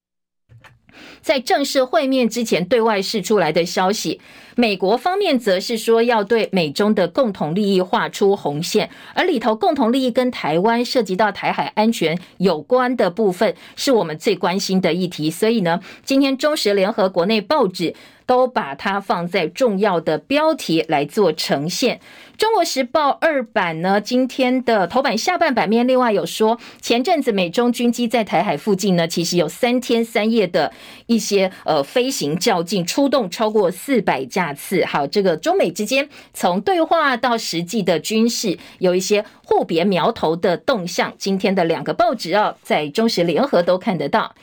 [1.20, 4.20] 在正式会面之前对外释出来的消息，
[4.56, 15.30] 美国方面则是说要对美中的共同利益画出红线，而里头共同利益跟台湾涉及到台海安全有关的部分，是我们最关心的议题。
[15.30, 17.94] 所以呢，今天中时联合国内报纸。
[18.26, 22.00] 都把它放在重要的标题来做呈现。
[22.36, 30.72] 中国时报二版呢，今天的头版下半版面，另外有说，前阵子美中军机在台海附近呢，其实有三天三夜的
[31.06, 34.84] 一些呃飞行较劲，出动超过四百架次。
[34.84, 41.12] 好，这个中美之间从对话到实际的军事，有一些互别苗头的动向。
[41.16, 44.34] 今天的两个报纸啊，在中时联合都看得到。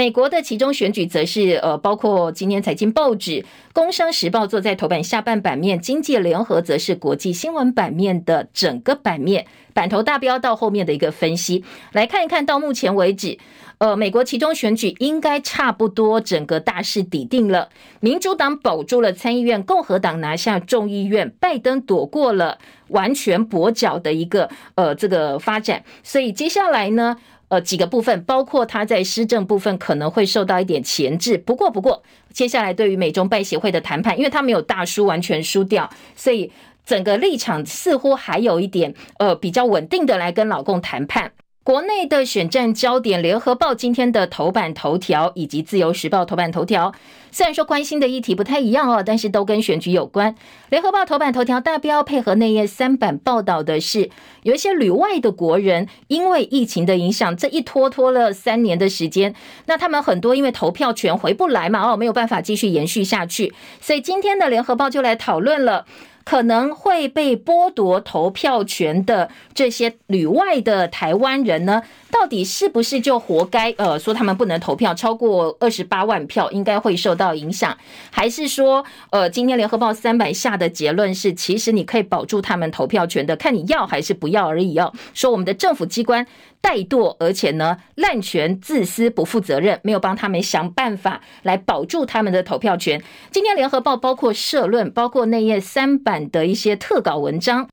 [0.00, 3.32] 美国的其中选举则是呃，包括今天财经报纸
[3.74, 13.36] 《工商时报》坐在头版下半版面，《经济联合》则是国际新闻版面的整个版面版头大标到后面的一个分析，来看一看到目前为止，
[13.76, 17.68] 呃，美国其中选举应该差不多整个大势底定了，
[18.00, 22.56] 民主党保住了参议院，共和党拿下众议院，拜登躲过了
[22.88, 27.18] 完全跛脚的一个呃这个发展，所以接下来呢？
[27.50, 31.36] 呃，几个部分，包括他在施政部分可能会受到一点钳制。
[31.36, 32.00] 不过，不过，
[32.32, 36.52] 接下来对于美中拜协会的谈判，因为他没有大输，完全输掉，所以
[36.86, 41.32] 整个立场似乎还有一点呃比较稳定的来跟老共谈判。
[41.62, 46.94] 国内的选战焦点，联合报今天的头版头条以及自由时报头版头条，
[47.30, 50.34] 虽然说关心的议题不太一样哦，但是都跟选举有关。
[50.70, 54.08] 联合报头版头条大标配合内页三版报道的是，
[54.42, 59.34] 有一些旅外的国人因为疫情的影响，这一拖拖了三年的时间，
[59.66, 65.84] 那他们很多因为投票权回不来嘛，哦，没有办法继续延续下去，所以今天的联合报就来讨论了。
[66.30, 73.74] 可能会被剥夺投票权的这些旅外的台湾人呢，到底是不是就活该？
[73.76, 77.76] 呃，说他们不能投票，超过二十八万票应该会受到影响，
[78.12, 84.92] 还是说，呃，今天联合报三百下的结论是，其实你可以保住他们投票权的，看你要还是不要而已哦。
[85.12, 86.24] 说我们的政府机关。
[86.62, 93.02] 怠惰，而且呢，滥权、自私、不负责任，没有帮他们想办法来保住他们的投票权。
[93.30, 97.68] 今天联合报包括社论，包括内页三版的一些特稿文章。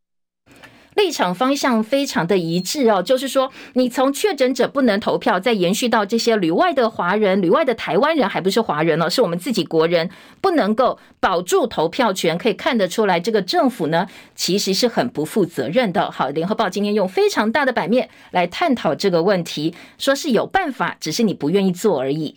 [0.98, 10.10] 立场方向非常的一致哦，就是说，你从确诊者不能投票，再延续到这些旅外的华人、旅外的台湾人，还不是华人哦，是我们自己国人，
[10.42, 16.10] 不能够保住投票权，可以看得出来，这个政府呢，其实是很不负责任的。
[16.10, 22.36] 好，联合报今天用非常大的版面来探讨这个问题，说是有办法，只是你不愿意做而已。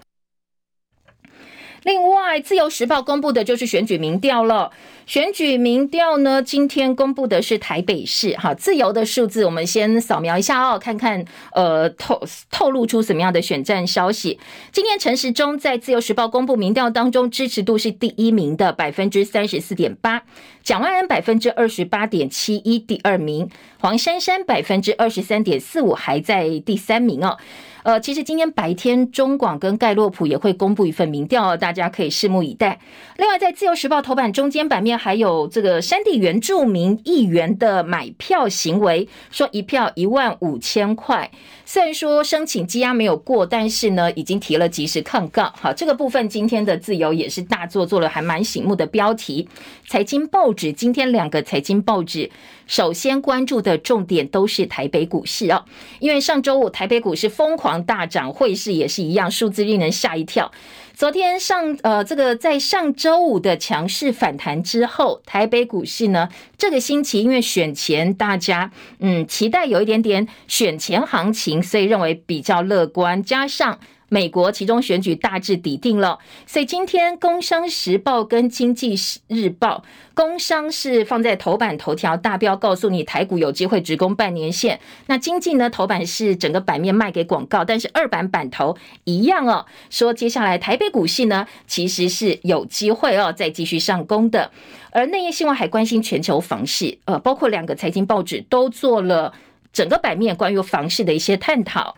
[1.83, 4.71] 另外，《自由时报》公布的就是选举民调了。
[5.07, 14.39] 选举民调呢，今天公布的是台北市哈自由的数字，我们先扫描一下哦，看看呃透透露出什么样的选战消息。
[14.71, 20.23] 今天陈时中在《自由时报》公布民调当中，支持度是第一名的百分之三十四点八，
[20.63, 27.39] 蒋万安百分之二十八点七一，第二名，黄珊珊百分之二十三点四五，还在第三名哦。
[27.83, 32.79] 呃，其实今天白天中广跟盖洛普也会公布一份民调，大家可以拭目以待。
[33.17, 41.31] 另外，在自由时报头版中间版面还有这个山地原住民议员的买票行为，说一票一万五千块。
[41.65, 45.53] 虽然说申请羁押没有过，但是呢，已经提了即时抗告。
[45.57, 49.49] 好，这个部分今天的自由也是大做做了还蛮醒目的标题。
[49.87, 52.31] 财经报纸今天两个财经报纸。
[52.67, 55.65] 首先关注的重点都是台北股市哦，
[55.99, 60.51] 因为上周五台北股市疯狂大涨，汇市也是一样，数字令人吓一跳。
[60.95, 66.29] 昨天上呃，这个在上周五的强势反弹之后，台北股市呢，
[66.59, 73.79] 这个星期因为选前大家嗯期待有一点点选前行情，所以认为比较乐观，加上。
[74.11, 78.95] 美国其中选举大致底定了，所以今天《工商时报》跟《经济
[79.29, 84.81] 日报》，工商是放在头版头条大标，告诉你台股有机会直攻半年线。
[85.07, 94.51] 那经济呢，头版是整个版面卖给广告，但是二版版头一样哦，说接下来台北股市呢，其实是有机会哦，再继续上攻的。
[94.91, 99.33] 而内页新闻还关心全球房市，呃，包括两个财经报纸都做了
[99.73, 101.95] 整个版面关于房市的一些探讨。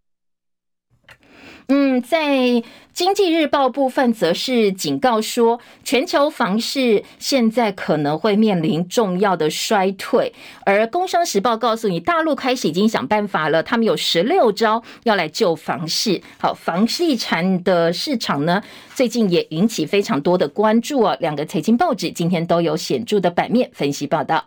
[1.73, 2.63] 嗯，在。
[2.93, 10.31] 经济日报部分则是警告说，全球房市现在可能会面临重要的衰退，
[10.67, 16.21] 而工商时报告诉你，大陆开始已经想办法了，他们有十六招要来救房市。
[16.37, 18.63] 好，房地产的市场呢，
[18.95, 21.17] 最近也引起非常多的关注啊。
[21.21, 24.45] 两个财经报纸今天都有显著的版面分析报道。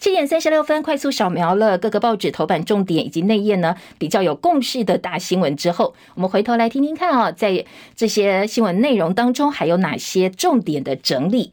[0.00, 7.64] 七点三十六分，快速扫描了各个报纸头版重点以及内页呢比较有共识的大新闻之后，我们回头来来听听看啊，在。
[7.94, 11.52] 这些新闻内容当中还有哪些重点的整理？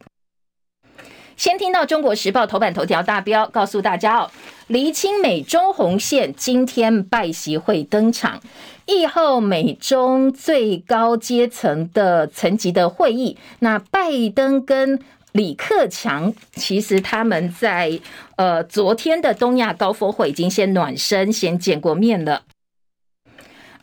[1.35, 4.31] 先听到《中国时报》头版头条大标，告诉大家哦，
[4.67, 8.41] 厘清美中红线，今天拜习会登场，
[8.85, 13.37] 议后美中最高阶层的层级的会议。
[13.59, 14.99] 那拜登跟
[15.33, 17.99] 李克强，其实他们在
[18.37, 22.43] 呃昨天的东亚高峰会已经先暖身，先见过面了。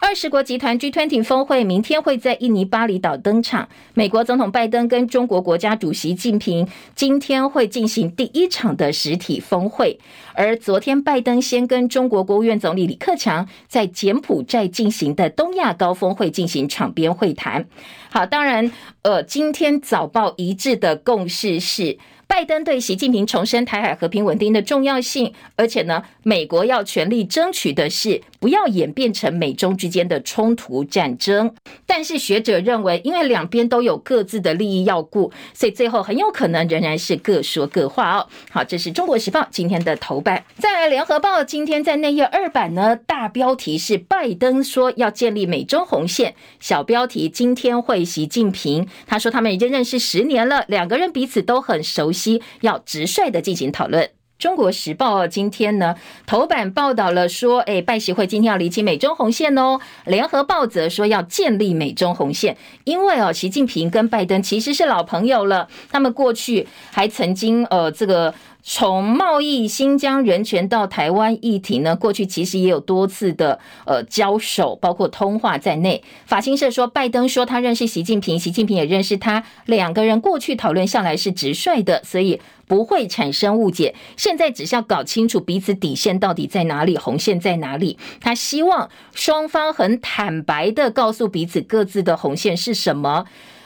[0.00, 3.68] 二十国集团 G20 峰会明天会在印尼巴厘岛登场。
[3.94, 9.98] 美国总统拜登跟中国国家主席习近平今天会进行第一场的实体峰会，
[10.34, 17.66] 而昨天拜登先跟中国国务院总理李克强在柬埔寨进行的东亚高峰会进行场边会谈。
[18.08, 18.70] 好，当然，
[19.02, 21.98] 呃，今天早报一致的共识是。
[22.28, 31.54] 拜登对习近平重申台海和平稳定的重要性，而且呢，美国要全力争取的是不要演变成美中之间的冲突战争。
[31.86, 38.26] 但是学者认为，因为两边都有各自的利益要顾，所以最后很有可能仍然是各说各话哦。
[38.50, 40.44] 好，这是中国时报今天的头版。
[40.58, 52.42] 再来，联合报今天在内页二版呢，大标题是拜登说要建立美中红线，小标题今天会习近平，他说他们已经认识十年了，两个人彼此都很熟悉。
[52.60, 54.17] 要直率的进行讨论。
[54.38, 59.80] 中国时报今天呢头版报道了说，哎，拜习会今天要离清美中红线哦。
[60.06, 68.32] 联合报则说要建立美中红线，因为哦，习近平跟拜登其实是老朋友了，他们过去还曾经呃这个。
[68.70, 76.04] 从贸易、新疆人权到台湾议题呢，过去其实也有多次的呃交手，包括通话在内。
[76.26, 83.94] 法新社说，拜登说他认识习近平，习近平也认识他，两个人过去讨论向来是直率的，所以不会产生误解。
[84.18, 87.96] 现在只是要搞清楚彼此底线到底在哪里，红线在哪里。
[88.20, 93.24] 他希望双方很坦白的告诉彼此各自的红线是什么。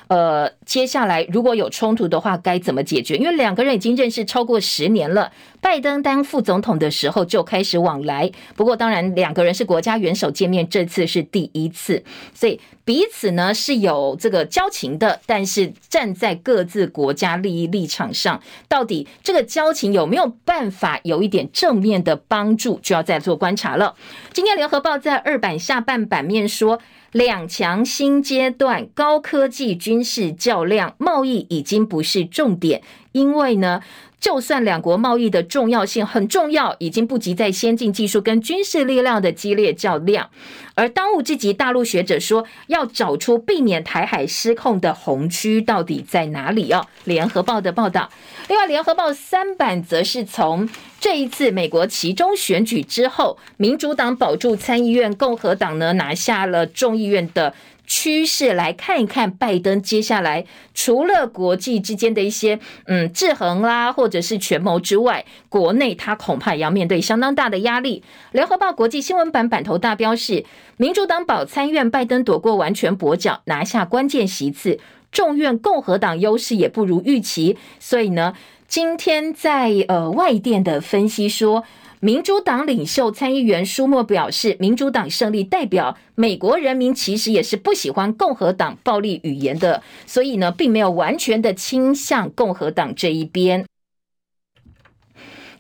[0.09, 3.15] 呃，接下来如果有冲突的话，该怎么解决？
[3.17, 5.31] 因为两个人已经认识超过十年了。
[5.61, 15.21] 拜登当副总统的时候就开始往来，不过当然两个人是国家元首见面，这次是第一次，所以彼此呢是有这个交情的。
[15.27, 23.95] 但是站在各自国家利益立场上，到底这个交情有没有办法有一点正面的帮助，就要再做观察了。
[24.33, 26.81] 今天联合报在二版下半版面说。
[27.13, 33.81] 两强新阶段，高科技、军事教量，贸易已经不是重点，因为呢，
[34.21, 40.31] 就算两国贸易的重要性很重要，已经不及在先进技术跟军事力量的激烈较量。
[40.75, 46.87] 而当务之急，大陆学者说要找出避免台海失控的红区到底在哪里哦。
[47.05, 48.11] 联合报的报道，
[48.49, 50.69] 另外联合报三版则是从
[51.01, 57.55] 这一次美国期中选举之后，民主党保住参议院，共和党呢拿下了众议院的。
[57.85, 68.03] 趋势来看一看，拜登接下来除了国际之间的一些嗯制衡啦，或者是权谋之外，国内他恐怕也要面对相当大的压力。
[68.31, 70.43] 联合报国际新闻版版头大标是：
[70.77, 74.79] 民主党保参院，拜登躲过完全跛脚，拿下关键席次；
[75.11, 77.57] 众院共和党优势也不如预期。
[77.79, 78.35] 所以呢，
[78.67, 81.65] 今天在呃外电的分析说。
[82.05, 93.65] 民主党领袖参议员舒默表示，民主党胜利代表美国人民其实也是不喜欢共和党暴力语言的，所以呢，并没有完全的倾向共和党这一边。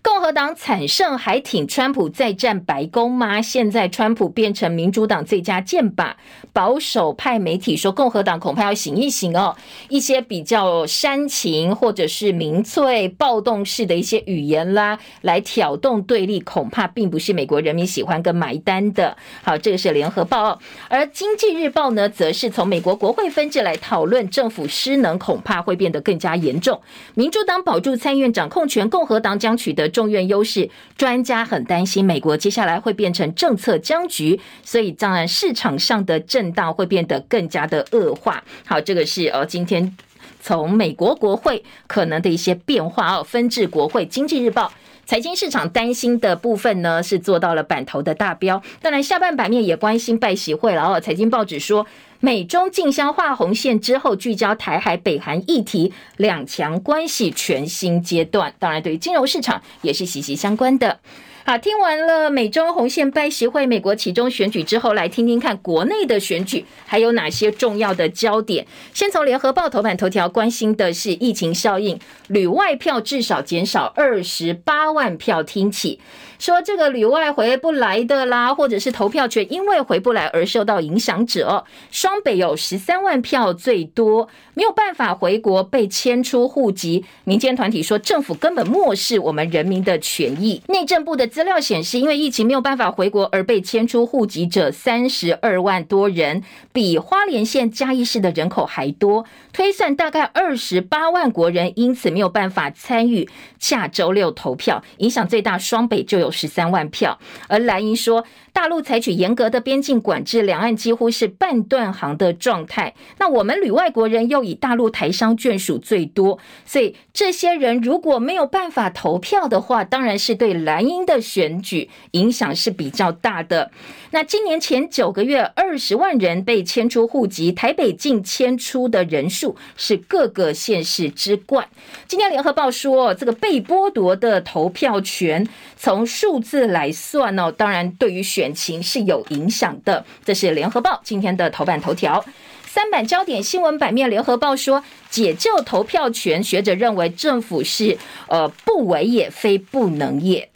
[0.02, 3.40] 共和党惨胜还挺川普再战白宫吗？
[3.40, 6.14] 现在川普变成民主党最佳箭靶，
[6.52, 9.54] 保守派媒体说共和党恐怕要醒一醒哦。
[9.88, 19.16] 一些比较煽情或者是民粹暴动式的一些语言啦，来挑动对立，恐怕并不是美国人民喜欢跟买单的。
[19.44, 26.80] 好，这个是联合报，而经济日报呢，则是从美国国会分支来讨论政府失能，恐怕会变得更加严重。
[27.14, 29.91] 民主党保住参议院掌控权，共和党将取得。
[29.92, 38.42] 众院优势，专家很担心美国接下来会变成政策僵局，所以当然市场上的震荡会变得更加的恶化。
[38.66, 39.96] 好，这个是呃今天
[40.40, 43.22] 从美国国会可能的一些变化哦。
[43.22, 44.72] 分治国会，经济日报
[45.04, 50.98] 财经市场担心的部分呢是做到了版头的大标，当然下半版面也关心拜习会了哦。
[50.98, 51.86] 财经报纸说。
[52.24, 58.54] 美中竞相画红线之后，聚焦台海、北韩议题，两强关系全新阶段。
[58.60, 61.00] 当然，对于金融市场也是息息相关的。
[61.44, 68.64] 好，听完了美中红线拜习会、美国其中选举之后，来听听看国内的选举还有哪些重要的焦点。
[68.94, 71.98] 先从联合报头版头条关心的是疫情效应，
[72.28, 75.98] 旅外票至少减少二十八万票听起。
[76.42, 87.04] 说这个旅外回不来的啦，或者是投票权因为回不来而受到影响者，双北有十三万票最多，没有办法回国被迁出户籍。
[87.22, 90.60] 民间团体说政府根本漠视我们人民的权益。
[90.66, 99.24] 内政部的资料显示，因为疫情没有办法回国而被迁出户籍者三十二万多人，比花莲县嘉义市的人口还多。
[99.52, 103.28] 推算大概二十八万国人因此没有办法参与
[103.60, 106.31] 下周六投票，影响最大双北就有。
[106.32, 107.18] 十三万票，
[107.48, 112.94] 而蓝营说，大陆采取严格的边境管制，两岸几乎是半断航的状态。
[113.18, 123.70] 那我们旅外国人又以大陆台商眷属最多，所以这些人如果没有办法投票的话，当然是对蓝营的选举影响是比较大的。
[124.10, 131.66] 那今年前九个月，二十万人被迁出户籍，台北净迁出的人数是各个县市之冠。
[132.06, 140.04] 今天联合报说，这个被剥夺的投票权从数字来算哦，当然对于选选情是有影响的。
[140.24, 142.24] 这是联合报今天的头版头条。
[142.66, 150.48] 三版焦点新闻版面，联合报说解救投票权，学者认为政府是呃不为也非不能也。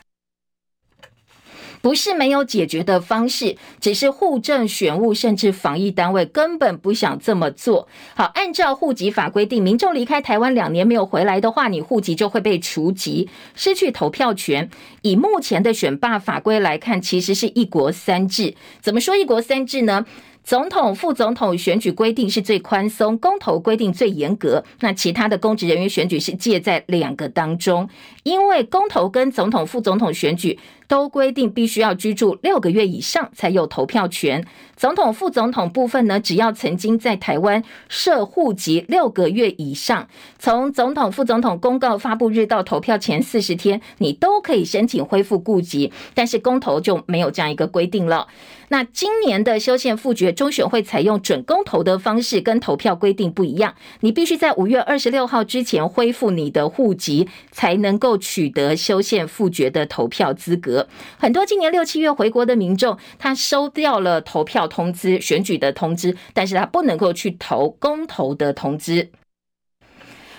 [1.80, 7.88] 不是没有解决的方式，只是户政选务甚至防疫单位根本不想这么做。
[8.14, 14.68] 好，按照户籍法规定，民众离开台湾两年没有回来的话，你户籍就会被除籍，失去投票权。
[15.02, 18.54] 以目前的选罢法规来看，其实是一国三制。
[18.80, 20.04] 怎么说一国三制呢？
[20.46, 24.62] 总统、副总统选举规定是最宽松，公投规定最严格。
[24.78, 27.88] 那其他的公职人员选举是介在两个当中，
[28.22, 30.56] 因为公投跟总统、副总统选举。
[30.88, 34.46] 都规定必须要居住六个月以上才有投票权。
[34.76, 40.06] 总统、副总统部分呢，只要曾经在台湾设户籍六个月以上，
[40.38, 45.92] 从总统、副总统公告发布日到投票前四十天，你都可以申请恢复户籍。
[46.14, 48.28] 但是公投就没有这样一个规定了。
[48.68, 53.74] 那今年的修宪复决，中选会采用准公投的方式，跟投票规定不一样。
[54.00, 60.88] 你必须在五月二十六号之前恢复你的户籍，才能够取得修宪复决的投票资格。
[61.18, 69.10] 很多今年六七月回国的民众，他收掉了投票通知、选举的通知，但是他不能够去投公投的通知。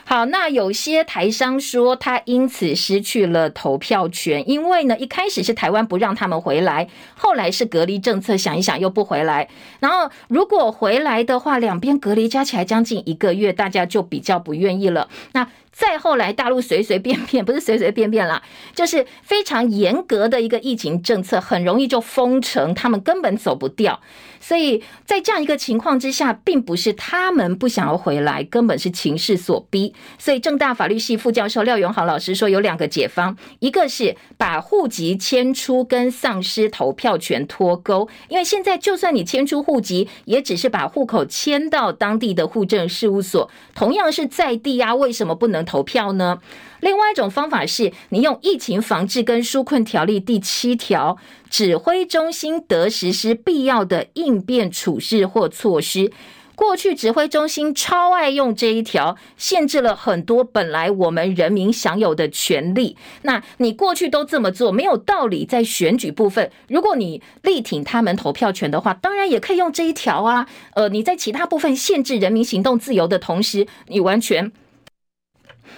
[0.10, 6.88] 好，那有些台商说他因此失去了投票权，因为呢，一开始是台湾不让他们回来，
[7.18, 9.50] 后来是隔离政策，想一想又不回来。
[9.82, 15.10] 然后如果回来的话，两边隔离加起来将近一个月，大家就比较不愿意了。
[15.34, 15.46] 那
[15.78, 18.42] 再后来大陆随随便便，不是随随便便啦，
[18.74, 24.02] 就是非常严格的一个疫情政策，很容易就封城，他们根本走不掉。
[24.40, 29.94] 所以在这样一个情况之下，并不是他们不想要回来，根本是情势所逼。
[30.18, 46.40] 所以正大法律系副教授廖永豪老师说，有两个解方，一个是把户籍迁出跟丧失投票权脱钩，因为现在就算你迁出户籍，也只是把户口迁到当地的户政事务所，同样是在地啊，为什么不能投票呢？
[46.80, 51.18] 另外一种方法是，你用疫情防治跟纾困条例第七条，
[51.50, 56.12] 指挥中心得实施必要的应变处置或措施。
[56.54, 62.98] 过去指挥中心超爱用这一条，限制了很多本来我们人民享有的权利。
[63.22, 65.46] 那你过去都这么做，没有道理。
[65.46, 70.48] 在选举部分，如果你力挺他们投票权的话，当然也可以用这一条啊。
[70.74, 74.52] 呃，你在其他部分限制人民行动自由的同时，你完全。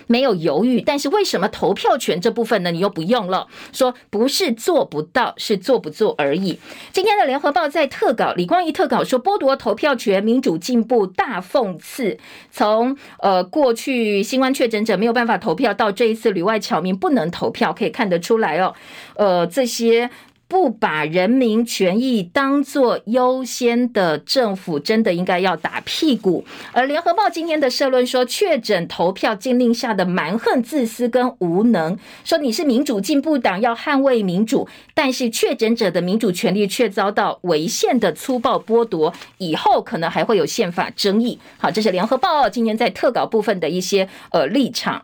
[0.07, 2.71] 没有犹豫，但是为什么投票权这部分呢？
[2.71, 3.47] 你又不用了？
[3.71, 6.59] 说不是做不到，是做不做而已。
[6.91, 12.17] 今天的联合报在特稿，李光仪特稿说，剥夺投票权，民主进步大讽刺。
[12.51, 18.73] 从呃过去新冠确诊者没有办法投票，到这一次旅外侨民不能投票，可以看得出来哦。
[19.15, 20.09] 呃，这些。
[20.49, 26.43] 不把人民权益当作优先的政府，真的应该要打屁股。
[26.71, 31.95] 而联合报今天的社论说，确诊投票禁令下的蛮横、自私跟无能，
[32.25, 41.37] 说你是民主进步党要捍卫民主，但是确诊者的民主权利却遭到违宪的粗暴剥夺，以后可能还会有宪法争议。
[41.59, 45.03] 好，这是联合报今天在特稿部分的一些呃立场。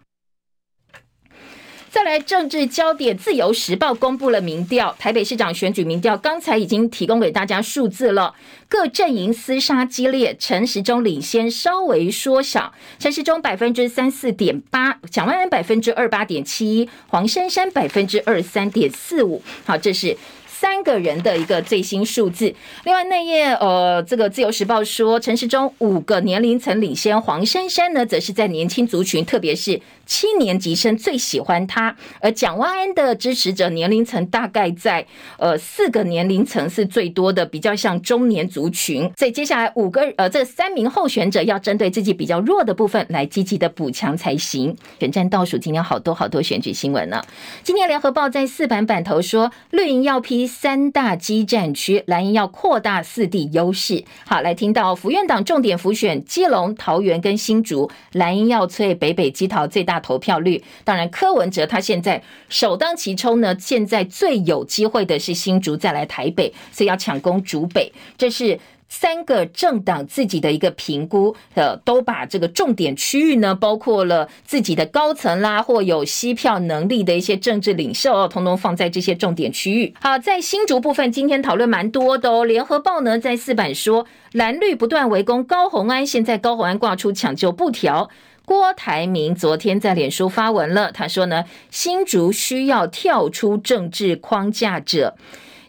[1.96, 8.34] 再来政治焦点，《自由时报》公布了民调，台北市长选举民调，刚才已经提供给大家数字了。
[8.68, 19.42] 各阵营厮杀激烈，陈时中领先稍微缩小，陈时中百分之三四点八，蒋万安百分之二八点七一，黄珊珊百分之二三点四五。
[19.64, 20.18] 好，这是。
[20.58, 22.54] 三个人的一个最新数字。
[22.86, 31.94] 另外那页，呃，这个自由时报说，陈时中五个年龄层领先，黄珊珊呢，则是在年轻族群，特别是七年级生最喜欢他。
[32.22, 35.06] 而蒋万安的支持者年龄层大概在
[35.38, 39.12] 呃四个年龄层是最多的，比较像中年族群。
[39.18, 44.74] 所以接下来五个呃这三名候选者要针对自己比较弱的部分来积极的补强才行。
[45.02, 47.22] 选战倒数，今天好多好多选举新闻呢。
[47.62, 50.45] 今天联合报在四版版头说，绿营要批。
[50.46, 54.04] 三大基战区，蓝营要扩大四地优势。
[54.26, 60.64] 好，来听到福院党重点浮选基隆、桃园跟新竹，蓝营要催北北基桃最大投票率。
[60.84, 67.92] 当然，柯文哲他现在首当其冲呢，现在最有机会的是新竹，再来台北，所以要抢攻竹北。
[68.18, 68.60] 这是。
[68.98, 79.94] 三个政党自己的一个评估，呃，都把这个重点区域呢，包括了自己的高层啦，或有吸票能力的一些政治领袖哦，统统放在这些重点区域。
[80.00, 82.46] 好，在新竹部分，今天讨论蛮多的哦。
[82.46, 88.10] 联合报呢在四版说，蓝绿不断围攻高虹安，现在高虹安挂出抢救布条。
[88.46, 95.16] 郭台铭昨天在脸书发文了，他说呢，新竹需要跳出政治框架者。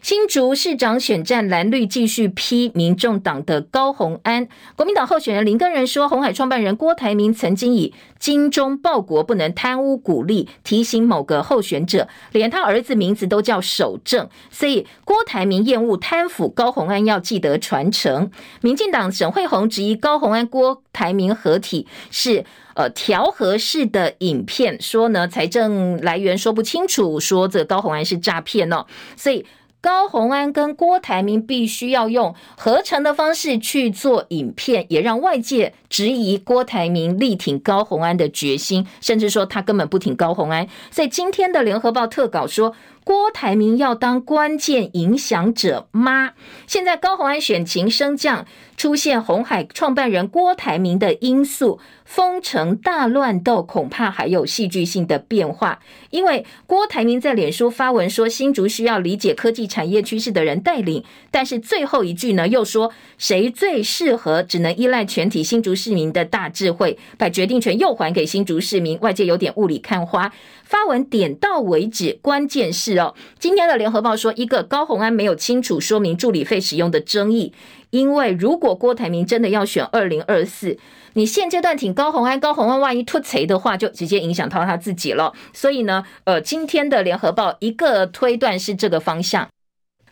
[0.07, 4.47] 新竹市长选战蓝绿继续批民众党的高虹安，
[4.77, 18.31] 国民党候选人林根仁说，红海创办人郭台铭曾经以精忠报国不能贪污鼓励提醒某个候选者，连他儿子名字都叫守正，所以郭台铭厌恶贪腐，高虹安要记得传承。
[18.61, 22.45] 民进党沈惠虹质疑高虹安郭台铭合体是
[22.75, 28.85] 呃调和式的影片，说呢财政来源说不清楚，说这高虹安是诈骗哦，
[29.17, 29.45] 所以。
[29.87, 40.67] 高红安跟郭台铭必须要用合成的方式去做影片，也让外界质疑郭台铭力挺高红安的决心，甚至说他根本不挺高红安。
[40.91, 42.75] 所以今天的联合报特稿说，
[43.07, 46.31] 郭台铭要当关键影响者吗？
[46.67, 48.45] 现在高虹安选情升降，
[48.75, 51.79] 出现红海创办人郭台铭的因素。
[52.03, 55.79] 封城大乱斗恐怕还有戏剧性的变化，
[56.09, 70.31] 因为郭台铭在脸书发文说，新竹需要理解科技产业趋势的人带领，但是最后一句呢又说，谁最适合只能依赖全体新竹市民的大智慧，把决定权又还给新竹市民，外界有点雾里看花。
[70.67, 77.53] 发文点到为止，关键是哦，今天的联合报说，一个高虹安没有清楚说明助理费使用的争议，
[77.91, 80.77] 因为如果郭台铭真的要选二零二四。
[81.13, 85.33] 你现阶段挺高虹安，高虹安万一脱贼的话，就直接影响到他自己了。
[85.51, 89.47] 所以呢，呃，今天的联合报一个推断是这个方向。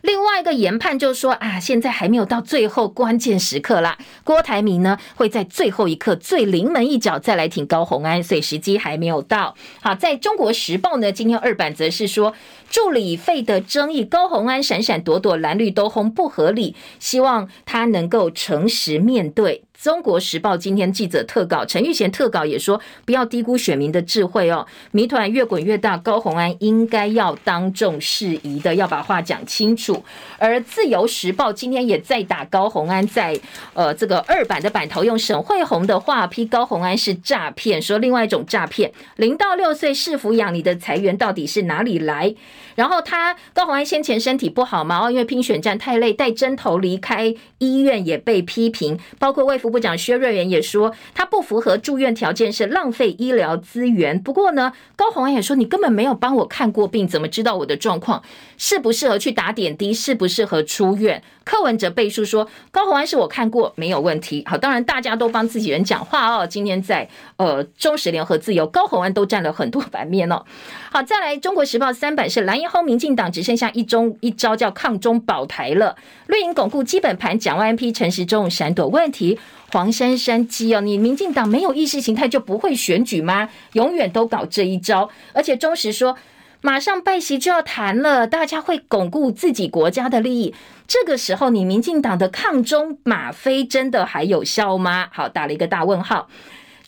[0.06, 3.98] 另外一个研判就是说啊，现在还没有到最后关键时刻啦。
[4.22, 9.56] 郭台铭呢会在最后一刻最临门一脚再来挺高红安，所以时机还没有到。
[9.82, 12.32] 好，在中国时报呢，今天二版则是说
[12.70, 19.64] 助理费的争议，高红安闪闪躲躲，蓝绿都轰不合理，希望他能够诚实面对。
[19.86, 24.66] 中国时报今天记者特稿，陈玉贤特稿也说，不要低估选民的智慧哦。
[24.90, 30.02] 谜团越滚越大，高虹安应该要当众释疑的，要把话讲清楚。
[30.38, 33.38] 而自由时报今天也在打高虹安，在
[33.74, 42.34] 呃这个二版的版头用沈慧红的话批高虹安是诈骗，说另外一种诈骗，零到六岁是抚养，你的财源到底是哪里来？
[42.74, 54.20] 然后他高虹安先前身体不好嘛，哦，因为拼选战太累，带针头离开医院也被批评，包括为福长薛瑞元也说他不符合住院条件，是浪费医疗资源。
[54.20, 58.22] 不过呢，高虹安也说你根本没有帮我看过病，怎么知道我的状况？
[58.56, 59.92] 适不适合去打点滴？
[59.92, 61.22] 适不适合出院？
[61.44, 64.42] 柯文哲背书说高虹安是我看过，没有问题。
[64.46, 66.44] 好，当然大家都帮自己人讲话哦。
[66.44, 70.42] 今天在呃中时联合自由，高虹安都占了很多版面哦。
[70.90, 75.94] 好，再来中国时报三版是蓝营后，民进党只剩下一中一招叫抗中保台了。
[76.26, 79.38] 绿营巩固基本盘，蒋万 P 陈时中闪躲问题。
[79.76, 83.50] 黄珊珊基哦，你民进党没有意识形态就不会选举吗？
[83.74, 86.16] 永远都搞这一招，而且中时说。
[86.62, 90.54] 马上拜席就要谈了，大家会巩固自己国家的利益。
[90.88, 95.08] 这个时候，你民进党的抗中马非真的还有效吗？
[95.12, 96.28] 好，打了一个大问号。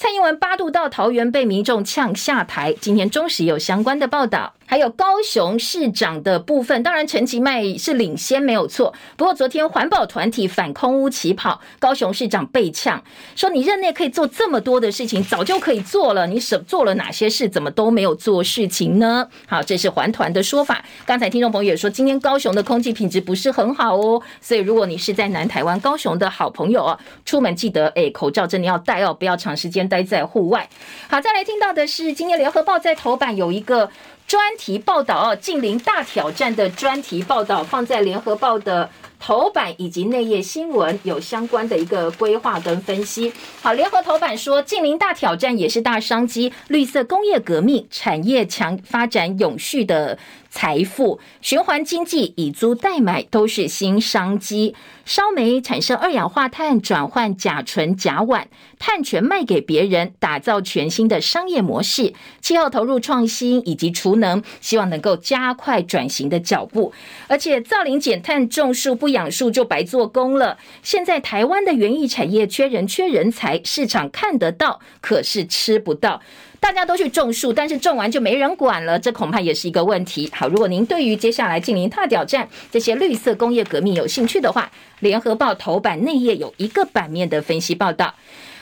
[0.00, 4.54] 蔡英文八度到桃园被民众呛下台，今天中时有相关的报道。
[4.64, 8.92] 还有高雄市长的部分，当然陈其迈是领先没有错。
[9.16, 13.02] 不过昨天环保团体反空污起跑，高雄市长被呛，
[13.34, 19.26] 说你任内可以做这么多的事情，早就可以做了，你什做了哪些事，怎么都没有做事情呢？
[19.46, 20.84] 好，这是环团的说法。
[21.06, 30.68] 刚才听众朋友也说，今天高雄的空气品质不是很好哦，所以如果你是在南台湾高雄的好朋友哦，出门记得诶，口罩真的要戴哦，不要长时间待在户外。
[31.08, 33.90] 好，再来听到的是今年联合报在头版有一个。
[34.28, 43.32] 专题报道近邻大挑战的专题报道放在联合报的头版以及内页新闻有相关的一个规划跟分析。
[43.60, 50.18] 好，联合头版说，近邻大挑战也是大商机，绿色工业革命，产业强发展永续的。
[50.50, 54.74] 财富循环经济，以租代买都是新商机。
[55.04, 58.46] 烧煤产生二氧化碳，转换甲醇甲烷，
[58.78, 62.14] 碳权卖给别人，打造全新的商业模式。
[62.40, 66.94] 气候投入创新以及储能，希望能够加快转型的脚步。
[67.26, 70.58] 而且造林减碳种树不养树就白做工了。
[70.82, 76.20] 现在台湾的园艺产业缺人缺人才，市场看得到，可是吃不到。
[76.60, 80.28] 大家都去种树，但是种完就没人管了，这恐怕也是一个问题。
[80.34, 88.14] 好，如果您对于接下来净零大挑战这些绿色工业革命有兴趣的话，联合报头版内页有一个版面的分析报道。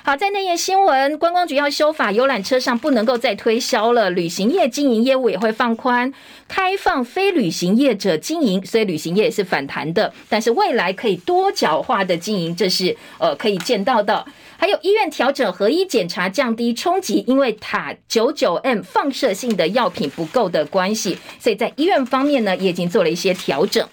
[0.07, 6.15] 好，在内页新闻，观光局要修法，游览车上不能够再推销了，旅行业经营业务也会放宽，
[6.47, 14.25] 开放非旅行业者经营，所以旅行业也是反弹的，但是未来可以多角化的经营，这是呃可以见到的。
[14.57, 23.85] 还有医院调整合一检查，降低冲击，因为塔九九 M 放射性的药品不够的关系，所以在医院方面呢，也已经做了一些调整。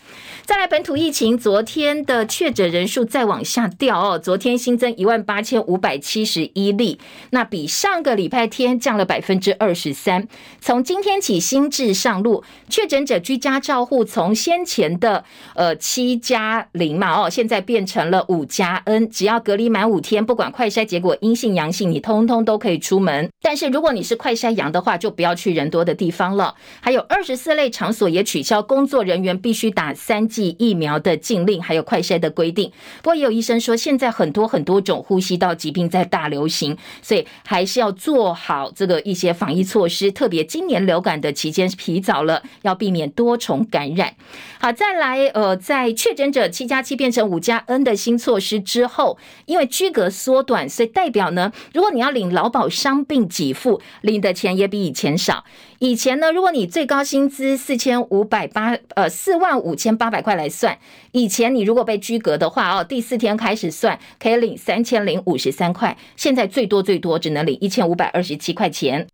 [0.46, 4.20] 再来本土疫情，昨天的确诊人数再往下掉哦。
[4.20, 10.28] 昨天新增一万八千五百七十一例，那比上个礼拜天降了百分之二十三。
[10.60, 15.24] 从今天起新制上路，确诊者居家照护从先前的
[15.56, 23.30] 呃七加零嘛哦，现在变成了五加 N，只要隔离满五天，不管快筛结果阴性阳性，你通通都可以出门。
[23.42, 26.56] 但是如果你是快筛阳的话，就不要去人多的地方了。
[26.82, 30.28] 还有二十四类场所也取消工作人员必须打三。
[30.34, 32.72] 剂疫苗的禁令，还有快筛的规定。
[33.02, 40.12] 不过也有医生说，现在很多很多种呼吸道疾病在大流行，所以还是要做好这个一些防疫措施。
[40.12, 44.16] 特别今年流感的期间提早了，要避免多重感染。
[44.60, 55.44] 好，再来，呃，在确诊者七加七变成五加 N 的新措施之后，因为居隔缩短，所以代表呢，如果你要领劳保伤病给付，领的钱也比以前少。
[55.84, 60.80] 以前呢，如果你最高薪资四千五百八，呃，四万五千八百块来算，
[61.12, 69.10] 以前你如果被居格的话，哦，第四天开始算，可以领三千零五十三块，现在最多最多只能领一千五百二十七块钱。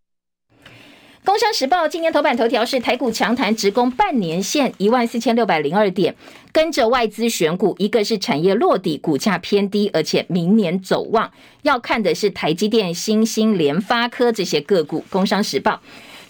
[1.24, 6.14] 工商时报今年头版头条是台股强弹直攻半年线一万四千六百零二点，
[6.52, 15.04] 跟着外资选股，一个是产业落底，股价偏低，而且明年走旺，要看的是台积电、新兴、联发科这些个股。
[15.10, 15.80] 工商时报。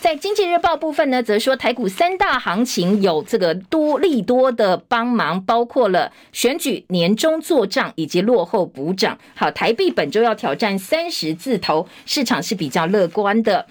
[0.01, 9.19] 在经济日报部分呢，则说台股三大行情有这个多利多的帮忙，包括了选举、年终做账以及落后补涨。
[9.35, 13.67] 好，台币本周要挑战三十字头，市场是比较乐观的。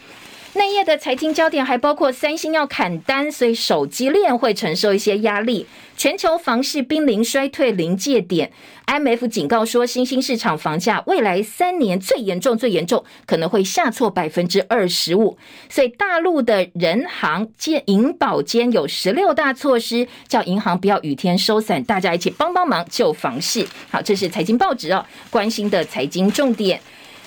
[0.53, 5.65] 内页的财经焦点还包括三星要砍单，所以手机链会承受一些压力。
[5.99, 8.49] 全球房市濒临衰退临界点
[8.87, 15.37] ，IMF 警告说，新兴市场房价未来三年最严重、最严重可能会下挫百分之二十五。
[15.67, 23.67] 所以大陆的人行兼银保监有十六大措施，叫银行不要雨天收伞，大家一起帮帮忙救房市。
[23.91, 26.79] 好，这是财经报纸哦，关心的财经重点。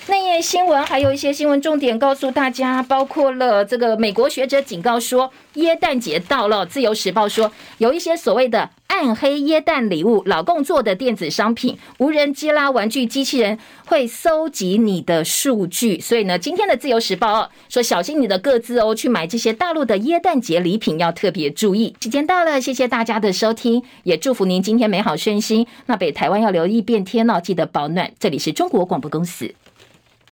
[0.07, 6.65] 内页新闻还有一些新闻重点告诉大家，包括了这个美国学者警告说，耶诞节到了。
[6.65, 15.97] 自由时报说，有一些所谓的暗黑耶诞礼物，老共做的电子商品、无人机啦、玩具机器人会搜集你的数据。
[16.01, 21.95] 所以呢，今天的自由时报哦，说小心你的各自哦，去买这些大陆的耶诞节礼品要特别注意。
[22.01, 25.65] 时间到了，谢谢大家的收听，也祝福您今天美好顺心。
[25.85, 28.11] 那北台湾要留意变天哦，记得保暖。
[28.19, 29.55] 这里是中国广播公司。